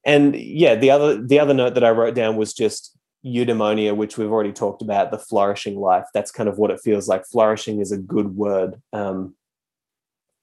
And 0.05 0.35
yeah 0.35 0.75
the 0.75 0.89
other 0.89 1.21
the 1.21 1.39
other 1.39 1.53
note 1.53 1.75
that 1.75 1.83
i 1.83 1.91
wrote 1.91 2.15
down 2.15 2.35
was 2.37 2.53
just 2.53 2.97
eudaimonia 3.23 3.95
which 3.95 4.17
we've 4.17 4.31
already 4.31 4.51
talked 4.51 4.81
about 4.81 5.11
the 5.11 5.19
flourishing 5.19 5.79
life. 5.79 6.05
That's 6.13 6.31
kind 6.31 6.49
of 6.49 6.57
what 6.57 6.71
it 6.71 6.81
feels 6.83 7.07
like. 7.07 7.25
Flourishing 7.27 7.79
is 7.79 7.91
a 7.91 7.97
good 7.97 8.35
word. 8.35 8.81
Um, 8.93 9.35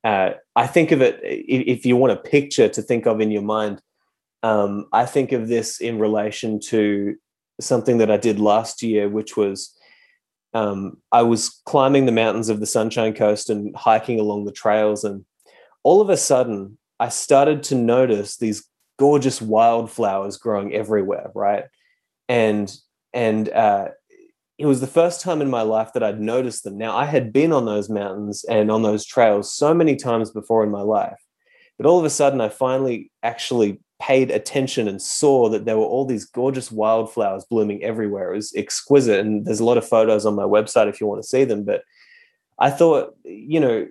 uh, 0.04 0.30
i 0.54 0.66
think 0.66 0.92
of 0.92 1.00
it 1.02 1.20
if 1.22 1.84
you 1.84 1.96
want 1.96 2.12
a 2.12 2.16
picture 2.16 2.68
to 2.68 2.82
think 2.82 3.06
of 3.06 3.20
in 3.20 3.30
your 3.30 3.42
mind 3.42 3.82
um, 4.42 4.86
i 4.92 5.04
think 5.04 5.32
of 5.32 5.48
this 5.48 5.80
in 5.80 5.98
relation 5.98 6.60
to 6.60 7.16
something 7.60 7.98
that 7.98 8.10
i 8.10 8.16
did 8.16 8.38
last 8.38 8.82
year 8.82 9.08
which 9.08 9.36
was 9.36 9.76
um, 10.58 10.96
I 11.12 11.22
was 11.22 11.60
climbing 11.66 12.06
the 12.06 12.12
mountains 12.12 12.48
of 12.48 12.58
the 12.58 12.66
Sunshine 12.66 13.14
Coast 13.14 13.48
and 13.48 13.74
hiking 13.76 14.18
along 14.18 14.44
the 14.44 14.52
trails, 14.52 15.04
and 15.04 15.24
all 15.84 16.00
of 16.00 16.10
a 16.10 16.16
sudden, 16.16 16.78
I 16.98 17.10
started 17.10 17.62
to 17.64 17.76
notice 17.76 18.36
these 18.36 18.66
gorgeous 18.98 19.40
wildflowers 19.40 20.36
growing 20.36 20.74
everywhere, 20.74 21.30
right? 21.32 21.64
And 22.28 22.74
and 23.12 23.48
uh, 23.50 23.90
it 24.58 24.66
was 24.66 24.80
the 24.80 24.88
first 24.88 25.20
time 25.20 25.40
in 25.40 25.48
my 25.48 25.62
life 25.62 25.92
that 25.92 26.02
I'd 26.02 26.20
noticed 26.20 26.64
them. 26.64 26.76
Now 26.76 26.96
I 26.96 27.04
had 27.04 27.32
been 27.32 27.52
on 27.52 27.64
those 27.64 27.88
mountains 27.88 28.44
and 28.44 28.68
on 28.68 28.82
those 28.82 29.06
trails 29.06 29.52
so 29.52 29.72
many 29.72 29.94
times 29.94 30.32
before 30.32 30.64
in 30.64 30.70
my 30.70 30.82
life, 30.82 31.22
but 31.76 31.86
all 31.86 32.00
of 32.00 32.04
a 32.04 32.10
sudden, 32.10 32.40
I 32.40 32.48
finally 32.48 33.12
actually 33.22 33.80
paid 34.00 34.30
attention 34.30 34.86
and 34.88 35.02
saw 35.02 35.48
that 35.48 35.64
there 35.64 35.76
were 35.76 35.84
all 35.84 36.04
these 36.04 36.24
gorgeous 36.24 36.70
wildflowers 36.70 37.44
blooming 37.44 37.82
everywhere. 37.82 38.32
It 38.32 38.36
was 38.36 38.54
exquisite. 38.54 39.20
And 39.20 39.44
there's 39.44 39.60
a 39.60 39.64
lot 39.64 39.78
of 39.78 39.88
photos 39.88 40.24
on 40.24 40.34
my 40.34 40.44
website 40.44 40.88
if 40.88 41.00
you 41.00 41.06
want 41.06 41.22
to 41.22 41.28
see 41.28 41.44
them. 41.44 41.64
But 41.64 41.82
I 42.58 42.70
thought, 42.70 43.16
you 43.24 43.60
know, 43.60 43.86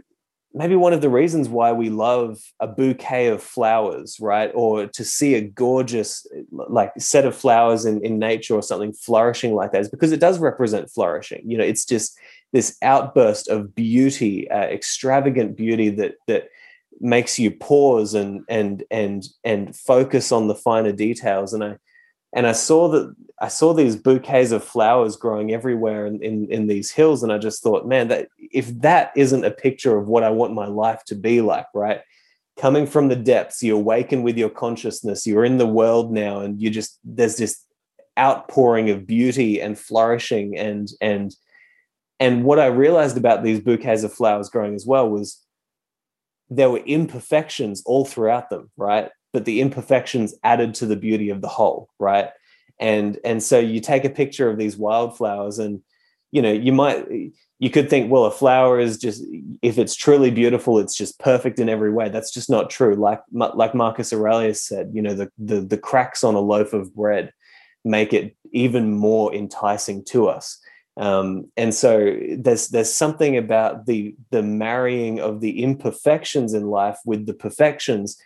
maybe 0.54 0.76
one 0.76 0.94
of 0.94 1.02
the 1.02 1.10
reasons 1.10 1.50
why 1.50 1.72
we 1.72 1.90
love 1.90 2.40
a 2.60 2.68
bouquet 2.68 3.28
of 3.28 3.44
flowers, 3.44 4.18
right? 4.20 4.52
Or 4.56 4.88
to 4.88 5.04
see 5.04 5.36
a 5.36 5.42
gorgeous 5.42 6.26
like 6.52 6.94
set 6.98 7.26
of 7.26 7.36
flowers 7.36 7.86
in, 7.86 8.04
in 8.04 8.18
nature 8.18 8.56
or 8.56 8.64
something 8.64 8.94
flourishing 8.94 9.54
like 9.54 9.72
that 9.72 9.82
is 9.82 9.90
because 9.90 10.12
it 10.12 10.20
does 10.20 10.40
represent 10.40 10.90
flourishing. 10.90 11.44
You 11.46 11.58
know, 11.58 11.64
it's 11.64 11.86
just 11.86 12.18
this 12.54 12.78
outburst 12.82 13.50
of 13.50 13.76
beauty, 13.76 14.50
uh, 14.50 14.62
extravagant 14.62 15.56
beauty 15.56 15.90
that 15.90 16.16
that 16.28 16.50
makes 17.00 17.38
you 17.38 17.52
pause 17.52 18.14
and 18.14 18.44
and 18.50 18.84
and 18.90 19.28
and 19.44 19.76
focus 19.76 20.32
on 20.32 20.48
the 20.48 20.56
finer 20.56 20.92
details. 20.92 21.54
And 21.54 21.64
i 21.64 21.78
and 22.34 22.48
i 22.48 22.52
saw 22.52 22.90
that 22.90 23.16
i 23.40 23.48
saw 23.48 23.74
these 23.74 23.96
bouquets 23.96 24.52
of 24.52 24.64
flowers 24.64 25.16
growing 25.16 25.54
everywhere 25.54 26.06
in, 26.06 26.22
in 26.22 26.52
in 26.52 26.68
these 26.68 26.92
hills. 26.92 27.24
And 27.24 27.32
i 27.32 27.38
just 27.38 27.62
thought 27.62 27.88
man 27.88 28.08
that 28.08 28.30
if 28.40 28.68
that 28.82 29.12
isn't 29.16 29.46
a 29.46 29.52
picture 29.52 29.98
of 29.98 30.08
what 30.08 30.24
i 30.24 30.30
want 30.30 30.54
my 30.54 30.68
life 30.68 31.04
to 31.06 31.16
be 31.16 31.42
like 31.42 31.68
right? 31.74 32.02
Coming 32.58 32.88
from 32.88 33.08
the 33.08 33.16
depths 33.16 33.62
you 33.62 33.76
awaken 33.76 34.24
with 34.24 34.36
your 34.36 34.50
consciousness. 34.50 35.28
You're 35.28 35.46
in 35.46 35.60
the 35.60 35.68
world 35.68 36.12
now 36.12 36.40
and 36.40 36.60
you 36.60 36.70
just 36.70 37.00
there's 37.04 37.38
this 37.38 37.64
outpouring 38.18 38.90
of 38.90 39.06
beauty 39.06 39.62
and 39.62 39.78
flourishing. 39.78 40.58
And 40.58 40.90
and 41.02 41.36
and 42.20 42.44
what 42.44 42.60
i 42.60 42.66
realized 42.66 43.18
about 43.18 43.44
these 43.44 43.60
bouquets 43.60 44.02
of 44.02 44.12
flowers 44.12 44.50
growing 44.50 44.74
as 44.74 44.88
well 44.88 45.08
was 45.08 45.40
there 46.50 46.70
were 46.70 46.80
imperfections 46.80 47.84
all 47.86 48.06
throughout 48.06 48.50
them, 48.50 48.72
right? 48.78 49.10
But 49.34 49.46
the 49.46 49.62
imperfections 49.62 50.34
added 50.44 50.74
to 50.76 50.86
the 50.86 50.96
beauty 50.96 51.30
of 51.30 51.42
the 51.42 51.48
whole, 51.48 51.90
right? 52.00 52.30
And 52.80 53.20
and 53.24 53.42
so 53.42 53.60
you 53.60 53.80
take 53.80 54.06
a 54.06 54.10
picture 54.10 54.50
of 54.50 54.58
these 54.58 54.78
wildflowers, 54.78 55.60
and 55.60 55.82
you 56.32 56.42
know 56.42 56.52
you 56.52 56.72
might 56.72 57.06
you 57.60 57.70
could 57.72 57.90
think, 57.90 58.12
well, 58.12 58.26
a 58.26 58.32
flower 58.32 58.80
is 58.80 58.98
just 58.98 59.24
if 59.62 59.78
it's 59.78 59.96
truly 59.96 60.32
beautiful, 60.32 60.78
it's 60.78 60.96
just 60.96 61.20
perfect 61.20 61.60
in 61.60 61.70
every 61.70 61.92
way. 61.92 62.10
That's 62.10 62.32
just 62.32 62.50
not 62.50 62.70
true. 62.70 62.96
Like 62.96 63.22
like 63.32 63.74
Marcus 63.74 64.14
Aurelius 64.14 64.62
said, 64.62 64.92
you 64.94 65.02
know, 65.02 65.14
the 65.14 65.32
the, 65.38 65.62
the 65.62 65.78
cracks 65.78 66.24
on 66.24 66.36
a 66.36 66.40
loaf 66.40 66.74
of 66.74 66.94
bread 66.96 67.34
make 67.84 68.14
it 68.14 68.36
even 68.52 68.94
more 68.94 69.34
enticing 69.34 70.04
to 70.04 70.28
us 70.28 70.60
um, 70.98 71.52
and 71.56 71.74
so 71.74 72.18
there's 72.38 72.70
there's 72.70 72.92
something 72.92 73.38
about 73.38 73.86
the 73.86 74.16
the 74.32 74.42
marrying 74.42 75.20
of 75.20 75.42
the 75.42 75.62
imperfections 75.62 76.54
in 76.54 76.68
life 76.68 76.98
with 77.06 77.28
the 77.28 77.34
perfections 77.34 78.20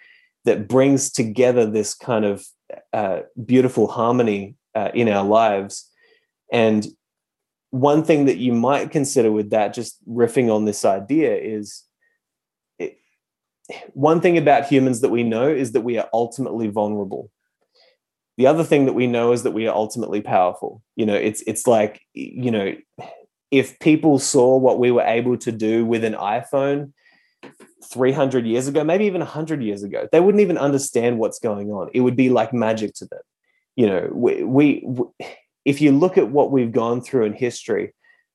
that 0.45 0.67
brings 0.67 1.11
together 1.11 1.65
this 1.65 1.93
kind 1.93 2.23
of 2.23 2.45
uh, 2.93 3.21
beautiful 3.45 3.87
harmony 3.87 4.55
uh, 4.73 4.89
in 4.93 5.09
our 5.09 5.25
lives. 5.25 5.89
And 6.51 6.87
one 7.71 8.03
thing 8.03 8.25
that 8.25 8.37
you 8.37 8.53
might 8.53 8.91
consider 8.91 9.31
with 9.31 9.49
that, 9.51 9.73
just 9.73 9.97
riffing 10.09 10.53
on 10.53 10.65
this 10.65 10.83
idea, 10.83 11.37
is 11.37 11.83
it, 12.79 12.97
one 13.93 14.21
thing 14.21 14.37
about 14.37 14.65
humans 14.65 15.01
that 15.01 15.09
we 15.09 15.23
know 15.23 15.47
is 15.49 15.73
that 15.73 15.81
we 15.81 15.97
are 15.97 16.09
ultimately 16.13 16.67
vulnerable. 16.69 17.29
The 18.37 18.47
other 18.47 18.63
thing 18.63 18.85
that 18.85 18.93
we 18.93 19.07
know 19.07 19.33
is 19.33 19.43
that 19.43 19.51
we 19.51 19.67
are 19.67 19.75
ultimately 19.75 20.21
powerful. 20.21 20.81
You 20.95 21.05
know, 21.05 21.15
it's 21.15 21.41
it's 21.47 21.67
like 21.67 22.01
you 22.13 22.51
know, 22.51 22.75
if 23.51 23.79
people 23.79 24.19
saw 24.19 24.57
what 24.57 24.79
we 24.79 24.91
were 24.91 25.03
able 25.03 25.37
to 25.37 25.51
do 25.51 25.85
with 25.85 26.03
an 26.03 26.13
iPhone 26.13 26.93
300 27.91 28.45
years 28.45 28.67
ago, 28.67 28.83
maybe 28.83 29.05
even 29.05 29.21
100 29.21 29.61
years 29.61 29.83
ago, 29.83 30.07
they 30.11 30.19
wouldn't 30.19 30.41
even 30.41 30.57
understand 30.57 31.19
what's 31.19 31.39
going 31.39 31.71
on. 31.71 31.89
It 31.93 32.01
would 32.01 32.15
be 32.15 32.29
like 32.29 32.53
magic 32.53 32.93
to 32.95 33.05
them. 33.05 33.19
You 33.75 33.87
know, 33.87 34.09
we, 34.11 34.43
we, 34.43 34.83
we 34.85 35.05
if 35.65 35.81
you 35.81 35.91
look 35.91 36.17
at 36.17 36.29
what 36.29 36.51
we've 36.51 36.71
gone 36.71 37.01
through 37.01 37.25
in 37.25 37.33
history, 37.33 37.93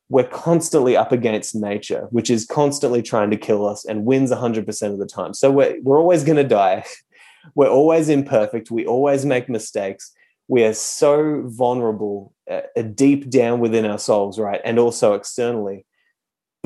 we're 0.09 0.29
constantly 0.29 0.97
up 0.97 1.11
against 1.11 1.55
nature, 1.55 2.07
which 2.11 2.31
is 2.31 2.47
constantly 2.47 3.03
trying 3.03 3.31
to 3.31 3.37
kill 3.37 3.67
us 3.67 3.85
and 3.85 4.05
wins 4.05 4.31
100% 4.31 4.93
of 4.93 4.99
the 4.99 5.07
time. 5.07 5.35
So 5.35 5.51
we're, 5.51 5.81
we're 5.83 5.99
always 5.99 6.23
going 6.23 6.37
to 6.37 6.45
die. 6.45 6.85
We're 7.55 7.69
always 7.69 8.09
imperfect. 8.09 8.71
We 8.71 8.87
always 8.87 9.25
make 9.25 9.49
mistakes. 9.49 10.13
We 10.49 10.65
are 10.65 10.75
so 10.75 11.43
vulnerable 11.47 12.33
uh, 12.51 12.63
deep 12.95 13.31
down 13.31 13.61
within 13.61 13.85
ourselves, 13.85 14.39
right? 14.39 14.61
And 14.65 14.79
also 14.79 15.15
externally 15.15 15.87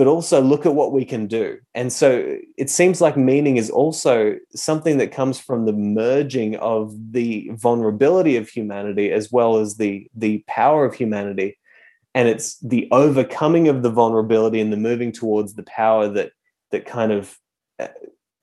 but 0.00 0.06
also 0.06 0.40
look 0.40 0.64
at 0.64 0.74
what 0.74 0.92
we 0.92 1.04
can 1.04 1.26
do. 1.26 1.58
And 1.74 1.92
so 1.92 2.38
it 2.56 2.70
seems 2.70 3.02
like 3.02 3.18
meaning 3.18 3.58
is 3.58 3.68
also 3.68 4.36
something 4.54 4.96
that 4.96 5.12
comes 5.12 5.38
from 5.38 5.66
the 5.66 5.74
merging 5.74 6.56
of 6.56 6.94
the 7.12 7.50
vulnerability 7.52 8.36
of 8.36 8.48
humanity 8.48 9.12
as 9.12 9.30
well 9.30 9.58
as 9.58 9.76
the, 9.76 10.08
the 10.14 10.42
power 10.46 10.86
of 10.86 10.94
humanity. 10.94 11.58
And 12.14 12.28
it's 12.28 12.58
the 12.60 12.88
overcoming 12.90 13.68
of 13.68 13.82
the 13.82 13.90
vulnerability 13.90 14.62
and 14.62 14.72
the 14.72 14.78
moving 14.78 15.12
towards 15.12 15.52
the 15.52 15.64
power 15.64 16.08
that 16.08 16.32
that 16.70 16.86
kind 16.86 17.12
of 17.12 17.36
uh, 17.78 17.88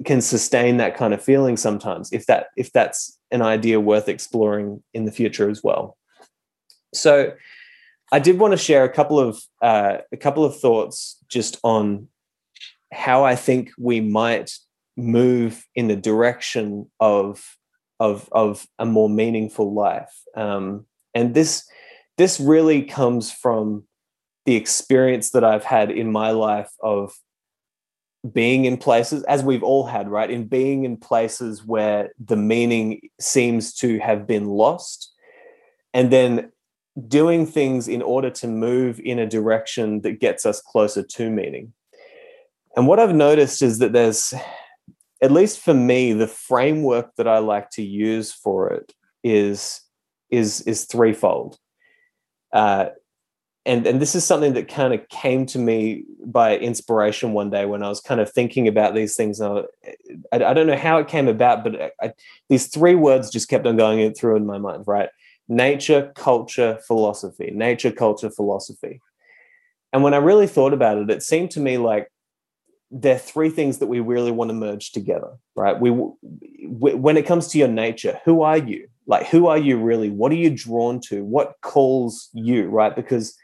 can 0.06 0.22
sustain 0.22 0.78
that 0.78 0.96
kind 0.96 1.14
of 1.14 1.24
feeling 1.24 1.58
sometimes 1.58 2.12
if 2.14 2.26
that 2.28 2.48
if 2.56 2.72
that's 2.72 3.18
an 3.32 3.42
idea 3.42 3.80
worth 3.80 4.08
exploring 4.08 4.84
in 4.94 5.06
the 5.06 5.12
future 5.12 5.50
as 5.50 5.64
well. 5.64 5.98
So 6.94 7.34
I 8.12 8.20
did 8.20 8.40
want 8.40 8.54
to 8.54 8.58
share 8.58 8.84
a 8.84 8.94
couple 8.94 9.20
of 9.20 9.40
uh, 9.62 9.98
a 10.12 10.18
couple 10.18 10.46
of 10.46 10.60
thoughts 10.60 11.18
just 11.28 11.60
on 11.64 12.08
how 12.94 13.26
I 13.26 13.36
think 13.36 13.72
we 13.78 14.00
might 14.00 14.52
move 14.96 15.66
in 15.76 15.88
the 15.88 15.96
direction 15.96 16.90
of 17.00 17.44
of 18.00 18.30
of 18.32 18.68
a 18.80 18.86
more 18.86 19.10
meaningful 19.10 19.74
life. 19.74 20.14
Um, 20.36 20.86
and 21.14 21.34
this 21.34 21.68
this 22.18 22.40
really 22.40 22.84
comes 22.84 23.32
from 23.32 23.84
the 24.46 24.56
experience 24.56 25.32
that 25.32 25.44
I've 25.44 25.66
had 25.66 25.92
in 25.92 26.12
my 26.12 26.32
life 26.32 26.72
of 26.82 27.14
being 28.34 28.66
in 28.66 28.78
places 28.78 29.24
as 29.24 29.44
we've 29.44 29.64
all 29.64 29.86
had 29.86 30.10
right 30.10 30.30
in 30.32 30.46
being 30.46 30.84
in 30.84 30.98
places 30.98 31.64
where 31.64 32.12
the 32.20 32.36
meaning 32.36 33.00
seems 33.20 33.74
to 33.74 34.00
have 34.00 34.26
been 34.26 34.48
lost 34.48 35.14
and 35.94 36.12
then 36.12 36.52
doing 37.08 37.46
things 37.46 37.88
in 37.88 38.02
order 38.02 38.30
to 38.30 38.48
move 38.48 39.00
in 39.00 39.20
a 39.20 39.28
direction 39.28 40.02
that 40.02 40.20
gets 40.20 40.46
us 40.46 40.62
closer 40.62 41.04
to 41.04 41.30
meaning. 41.30 41.74
And 42.76 42.88
what 42.88 43.00
I've 43.00 43.16
noticed 43.16 43.62
is 43.62 43.80
that 43.80 43.94
there's, 43.94 44.34
at 45.22 45.32
least 45.32 45.60
for 45.60 45.74
me, 45.74 46.14
the 46.14 46.28
framework 46.28 47.16
that 47.18 47.28
I 47.28 47.40
like 47.40 47.70
to 47.72 47.84
use 47.84 48.32
for 48.32 48.72
it 48.72 48.94
is 49.24 49.82
is 50.30 50.62
is 50.62 50.86
threefold. 50.86 51.58
Uh, 52.54 52.88
and 53.68 53.86
and 53.86 54.02
this 54.02 54.16
is 54.16 54.24
something 54.26 54.54
that 54.54 54.70
kind 54.70 54.94
of 54.94 55.08
came 55.10 55.46
to 55.48 55.60
me 55.60 56.06
by 56.26 56.58
inspiration 56.58 57.34
one 57.34 57.50
day 57.50 57.66
when 57.66 57.84
I 57.84 57.90
was 57.90 58.00
kind 58.00 58.22
of 58.22 58.32
thinking 58.32 58.68
about 58.68 58.96
these 58.96 59.16
things. 59.16 59.42
I, 59.42 59.64
I, 60.32 60.54
don't 60.54 60.68
know 60.68 60.78
how 60.78 60.98
it 60.98 61.10
came 61.10 61.28
about, 61.28 61.66
but 61.66 61.94
I, 62.02 62.14
these 62.48 62.68
three 62.68 62.96
words 62.96 63.30
just 63.30 63.50
kept 63.50 63.68
on 63.68 63.76
going 63.76 64.14
through 64.14 64.38
in 64.38 64.46
my 64.46 64.58
mind. 64.58 64.86
Right, 64.88 65.10
nature, 65.50 66.14
culture, 66.16 66.80
philosophy, 66.88 67.52
nature, 67.54 67.92
culture, 67.92 68.30
philosophy. 68.30 69.02
And 69.92 70.02
when 70.02 70.14
I 70.14 70.18
really 70.18 70.48
thought 70.48 70.74
about 70.74 70.98
it, 70.98 71.10
it 71.10 71.22
seemed 71.22 71.52
to 71.52 71.60
me 71.60 71.78
like 71.78 72.10
there 72.90 73.16
are 73.16 73.20
three 73.20 73.50
things 73.50 73.80
that 73.80 73.88
we 73.88 74.00
really 74.00 74.32
want 74.32 74.50
to 74.50 74.54
merge 74.54 74.92
together, 74.92 75.32
right? 75.56 75.78
We, 75.78 75.92
we, 75.92 76.94
when 76.94 77.18
it 77.18 77.26
comes 77.26 77.50
to 77.50 77.58
your 77.58 77.68
nature, 77.68 78.20
who 78.24 78.44
are 78.44 78.58
you? 78.58 78.88
Like, 79.08 79.28
who 79.28 79.48
are 79.48 79.58
you 79.58 79.78
really? 79.78 80.10
What 80.10 80.32
are 80.32 80.36
you 80.36 80.50
drawn 80.50 81.02
to? 81.08 81.24
What 81.24 81.56
calls 81.62 82.30
you, 82.34 82.68
right? 82.70 82.96
Because 82.96 83.38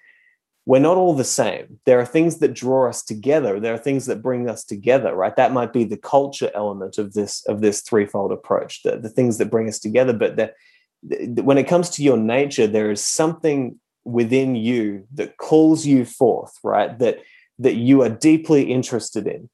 we're 0.65 0.79
not 0.79 0.97
all 0.97 1.13
the 1.13 1.23
same. 1.23 1.79
There 1.85 1.99
are 1.99 2.05
things 2.05 2.39
that 2.39 2.53
draw 2.53 2.87
us 2.87 3.03
together. 3.03 3.59
There 3.59 3.73
are 3.73 3.77
things 3.77 4.05
that 4.05 4.21
bring 4.21 4.49
us 4.49 4.63
together, 4.63 5.13
right? 5.13 5.35
That 5.35 5.51
might 5.51 5.73
be 5.73 5.83
the 5.83 5.97
culture 5.97 6.49
element 6.55 6.97
of 6.97 7.13
this 7.13 7.45
of 7.47 7.61
this 7.61 7.81
threefold 7.81 8.31
approach, 8.31 8.83
the, 8.83 8.97
the 8.97 9.09
things 9.09 9.37
that 9.37 9.51
bring 9.51 9.67
us 9.67 9.79
together. 9.79 10.13
But 10.13 10.37
there, 10.37 10.53
when 11.01 11.57
it 11.57 11.67
comes 11.67 11.89
to 11.91 12.03
your 12.03 12.17
nature, 12.17 12.67
there 12.67 12.91
is 12.91 13.03
something 13.03 13.79
within 14.05 14.55
you 14.55 15.05
that 15.13 15.37
calls 15.37 15.85
you 15.85 16.05
forth, 16.05 16.53
right? 16.63 16.97
That 16.99 17.19
that 17.59 17.75
you 17.75 18.01
are 18.01 18.09
deeply 18.09 18.63
interested 18.63 19.27
in. 19.27 19.49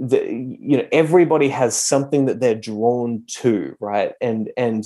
That 0.00 0.26
you 0.26 0.76
know, 0.76 0.88
everybody 0.90 1.50
has 1.50 1.76
something 1.76 2.26
that 2.26 2.40
they're 2.40 2.56
drawn 2.56 3.22
to, 3.42 3.76
right? 3.78 4.12
And 4.20 4.50
and 4.56 4.84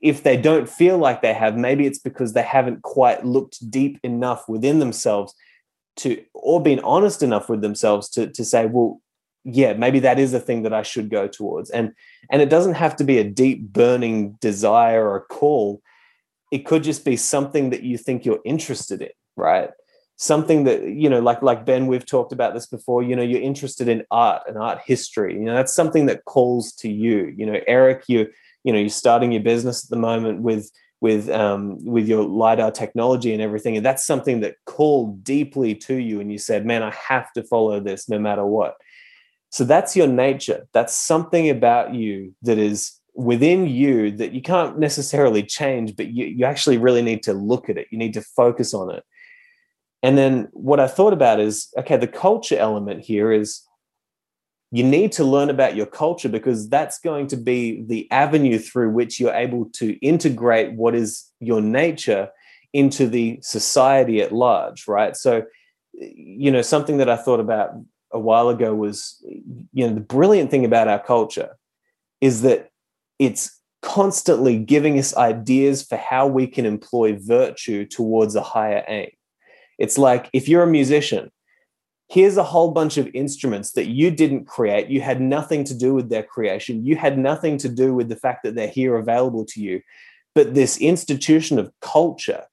if 0.00 0.22
they 0.22 0.36
don't 0.36 0.68
feel 0.68 0.98
like 0.98 1.22
they 1.22 1.34
have, 1.34 1.56
maybe 1.56 1.86
it's 1.86 1.98
because 1.98 2.32
they 2.32 2.42
haven't 2.42 2.82
quite 2.82 3.24
looked 3.24 3.70
deep 3.70 3.98
enough 4.02 4.48
within 4.48 4.78
themselves 4.78 5.34
to, 5.96 6.22
or 6.34 6.62
been 6.62 6.80
honest 6.80 7.22
enough 7.22 7.48
with 7.48 7.60
themselves 7.60 8.08
to 8.10 8.28
to 8.28 8.44
say, 8.44 8.66
well, 8.66 9.00
yeah 9.44 9.72
maybe 9.72 10.00
that 10.00 10.18
is 10.18 10.34
a 10.34 10.40
thing 10.40 10.62
that 10.64 10.74
i 10.74 10.82
should 10.82 11.10
go 11.10 11.26
towards. 11.26 11.70
And 11.70 11.92
and 12.30 12.42
it 12.42 12.50
doesn't 12.50 12.74
have 12.74 12.96
to 12.96 13.04
be 13.04 13.18
a 13.18 13.24
deep 13.24 13.72
burning 13.72 14.32
desire 14.40 15.08
or 15.08 15.20
call. 15.20 15.80
It 16.50 16.66
could 16.66 16.82
just 16.82 17.04
be 17.04 17.16
something 17.16 17.70
that 17.70 17.82
you 17.82 17.98
think 17.98 18.24
you're 18.24 18.40
interested 18.44 19.02
in 19.02 19.10
right? 19.38 19.70
Something 20.16 20.64
that 20.64 20.82
you 20.82 21.08
know 21.08 21.20
like 21.20 21.42
like 21.42 21.64
ben 21.64 21.86
we've 21.86 22.04
talked 22.04 22.32
about 22.32 22.52
this 22.52 22.66
before 22.66 23.02
you 23.02 23.14
know 23.14 23.22
you're 23.22 23.40
interested 23.40 23.88
in 23.88 24.04
art 24.10 24.42
and 24.48 24.58
art 24.58 24.80
history. 24.84 25.34
You 25.34 25.44
know 25.44 25.54
that's 25.54 25.74
something 25.74 26.06
that 26.06 26.24
calls 26.24 26.72
to 26.74 26.90
you. 26.90 27.32
You 27.36 27.46
know 27.46 27.60
eric 27.66 28.04
you 28.08 28.28
you 28.64 28.72
know 28.72 28.78
you're 28.78 28.88
starting 28.88 29.32
your 29.32 29.42
business 29.42 29.84
at 29.84 29.90
the 29.90 29.96
moment 29.96 30.42
with 30.42 30.70
with 31.00 31.30
um, 31.30 31.84
with 31.84 32.08
your 32.08 32.24
lidar 32.24 32.70
technology 32.70 33.32
and 33.32 33.42
everything 33.42 33.76
and 33.76 33.86
that's 33.86 34.06
something 34.06 34.40
that 34.40 34.56
called 34.66 35.22
deeply 35.22 35.74
to 35.74 35.94
you 35.94 36.20
and 36.20 36.32
you 36.32 36.38
said 36.38 36.66
man 36.66 36.82
i 36.82 36.90
have 36.90 37.32
to 37.32 37.42
follow 37.44 37.78
this 37.80 38.08
no 38.08 38.18
matter 38.18 38.44
what 38.44 38.74
so 39.50 39.64
that's 39.64 39.96
your 39.96 40.06
nature. 40.06 40.66
That's 40.72 40.94
something 40.94 41.48
about 41.48 41.94
you 41.94 42.34
that 42.42 42.58
is 42.58 42.92
within 43.14 43.66
you 43.66 44.10
that 44.12 44.32
you 44.32 44.42
can't 44.42 44.78
necessarily 44.78 45.42
change, 45.42 45.96
but 45.96 46.08
you, 46.08 46.26
you 46.26 46.44
actually 46.44 46.78
really 46.78 47.02
need 47.02 47.22
to 47.24 47.32
look 47.32 47.68
at 47.68 47.78
it. 47.78 47.88
You 47.90 47.98
need 47.98 48.14
to 48.14 48.22
focus 48.22 48.74
on 48.74 48.94
it. 48.94 49.02
And 50.02 50.16
then 50.16 50.48
what 50.52 50.78
I 50.78 50.86
thought 50.86 51.12
about 51.12 51.40
is 51.40 51.68
okay, 51.78 51.96
the 51.96 52.06
culture 52.06 52.56
element 52.56 53.04
here 53.04 53.32
is 53.32 53.62
you 54.70 54.84
need 54.84 55.12
to 55.12 55.24
learn 55.24 55.48
about 55.48 55.76
your 55.76 55.86
culture 55.86 56.28
because 56.28 56.68
that's 56.68 56.98
going 56.98 57.26
to 57.28 57.36
be 57.36 57.82
the 57.86 58.10
avenue 58.10 58.58
through 58.58 58.90
which 58.90 59.18
you're 59.18 59.34
able 59.34 59.66
to 59.70 59.92
integrate 60.00 60.74
what 60.74 60.94
is 60.94 61.30
your 61.40 61.62
nature 61.62 62.28
into 62.74 63.06
the 63.06 63.38
society 63.40 64.20
at 64.20 64.30
large, 64.30 64.86
right? 64.86 65.16
So, 65.16 65.44
you 65.94 66.50
know, 66.50 66.60
something 66.60 66.98
that 66.98 67.08
I 67.08 67.16
thought 67.16 67.40
about 67.40 67.72
a 68.12 68.18
while 68.18 68.48
ago 68.48 68.74
was 68.74 69.22
you 69.72 69.86
know 69.86 69.94
the 69.94 70.00
brilliant 70.00 70.50
thing 70.50 70.64
about 70.64 70.88
our 70.88 71.02
culture 71.02 71.56
is 72.20 72.42
that 72.42 72.70
it's 73.18 73.60
constantly 73.82 74.58
giving 74.58 74.98
us 74.98 75.16
ideas 75.16 75.82
for 75.82 75.96
how 75.96 76.26
we 76.26 76.46
can 76.46 76.66
employ 76.66 77.16
virtue 77.20 77.84
towards 77.84 78.34
a 78.34 78.42
higher 78.42 78.84
aim 78.88 79.10
it's 79.78 79.98
like 79.98 80.28
if 80.32 80.48
you're 80.48 80.62
a 80.62 80.66
musician 80.66 81.30
here's 82.08 82.36
a 82.36 82.42
whole 82.44 82.70
bunch 82.70 82.96
of 82.96 83.08
instruments 83.14 83.72
that 83.72 83.86
you 83.86 84.10
didn't 84.10 84.46
create 84.46 84.88
you 84.88 85.00
had 85.00 85.20
nothing 85.20 85.64
to 85.64 85.74
do 85.74 85.94
with 85.94 86.08
their 86.08 86.22
creation 86.22 86.84
you 86.84 86.96
had 86.96 87.18
nothing 87.18 87.56
to 87.58 87.68
do 87.68 87.94
with 87.94 88.08
the 88.08 88.16
fact 88.16 88.42
that 88.42 88.54
they're 88.54 88.68
here 88.68 88.96
available 88.96 89.44
to 89.44 89.60
you 89.60 89.80
but 90.34 90.54
this 90.54 90.78
institution 90.78 91.58
of 91.58 91.72
culture 91.80 92.44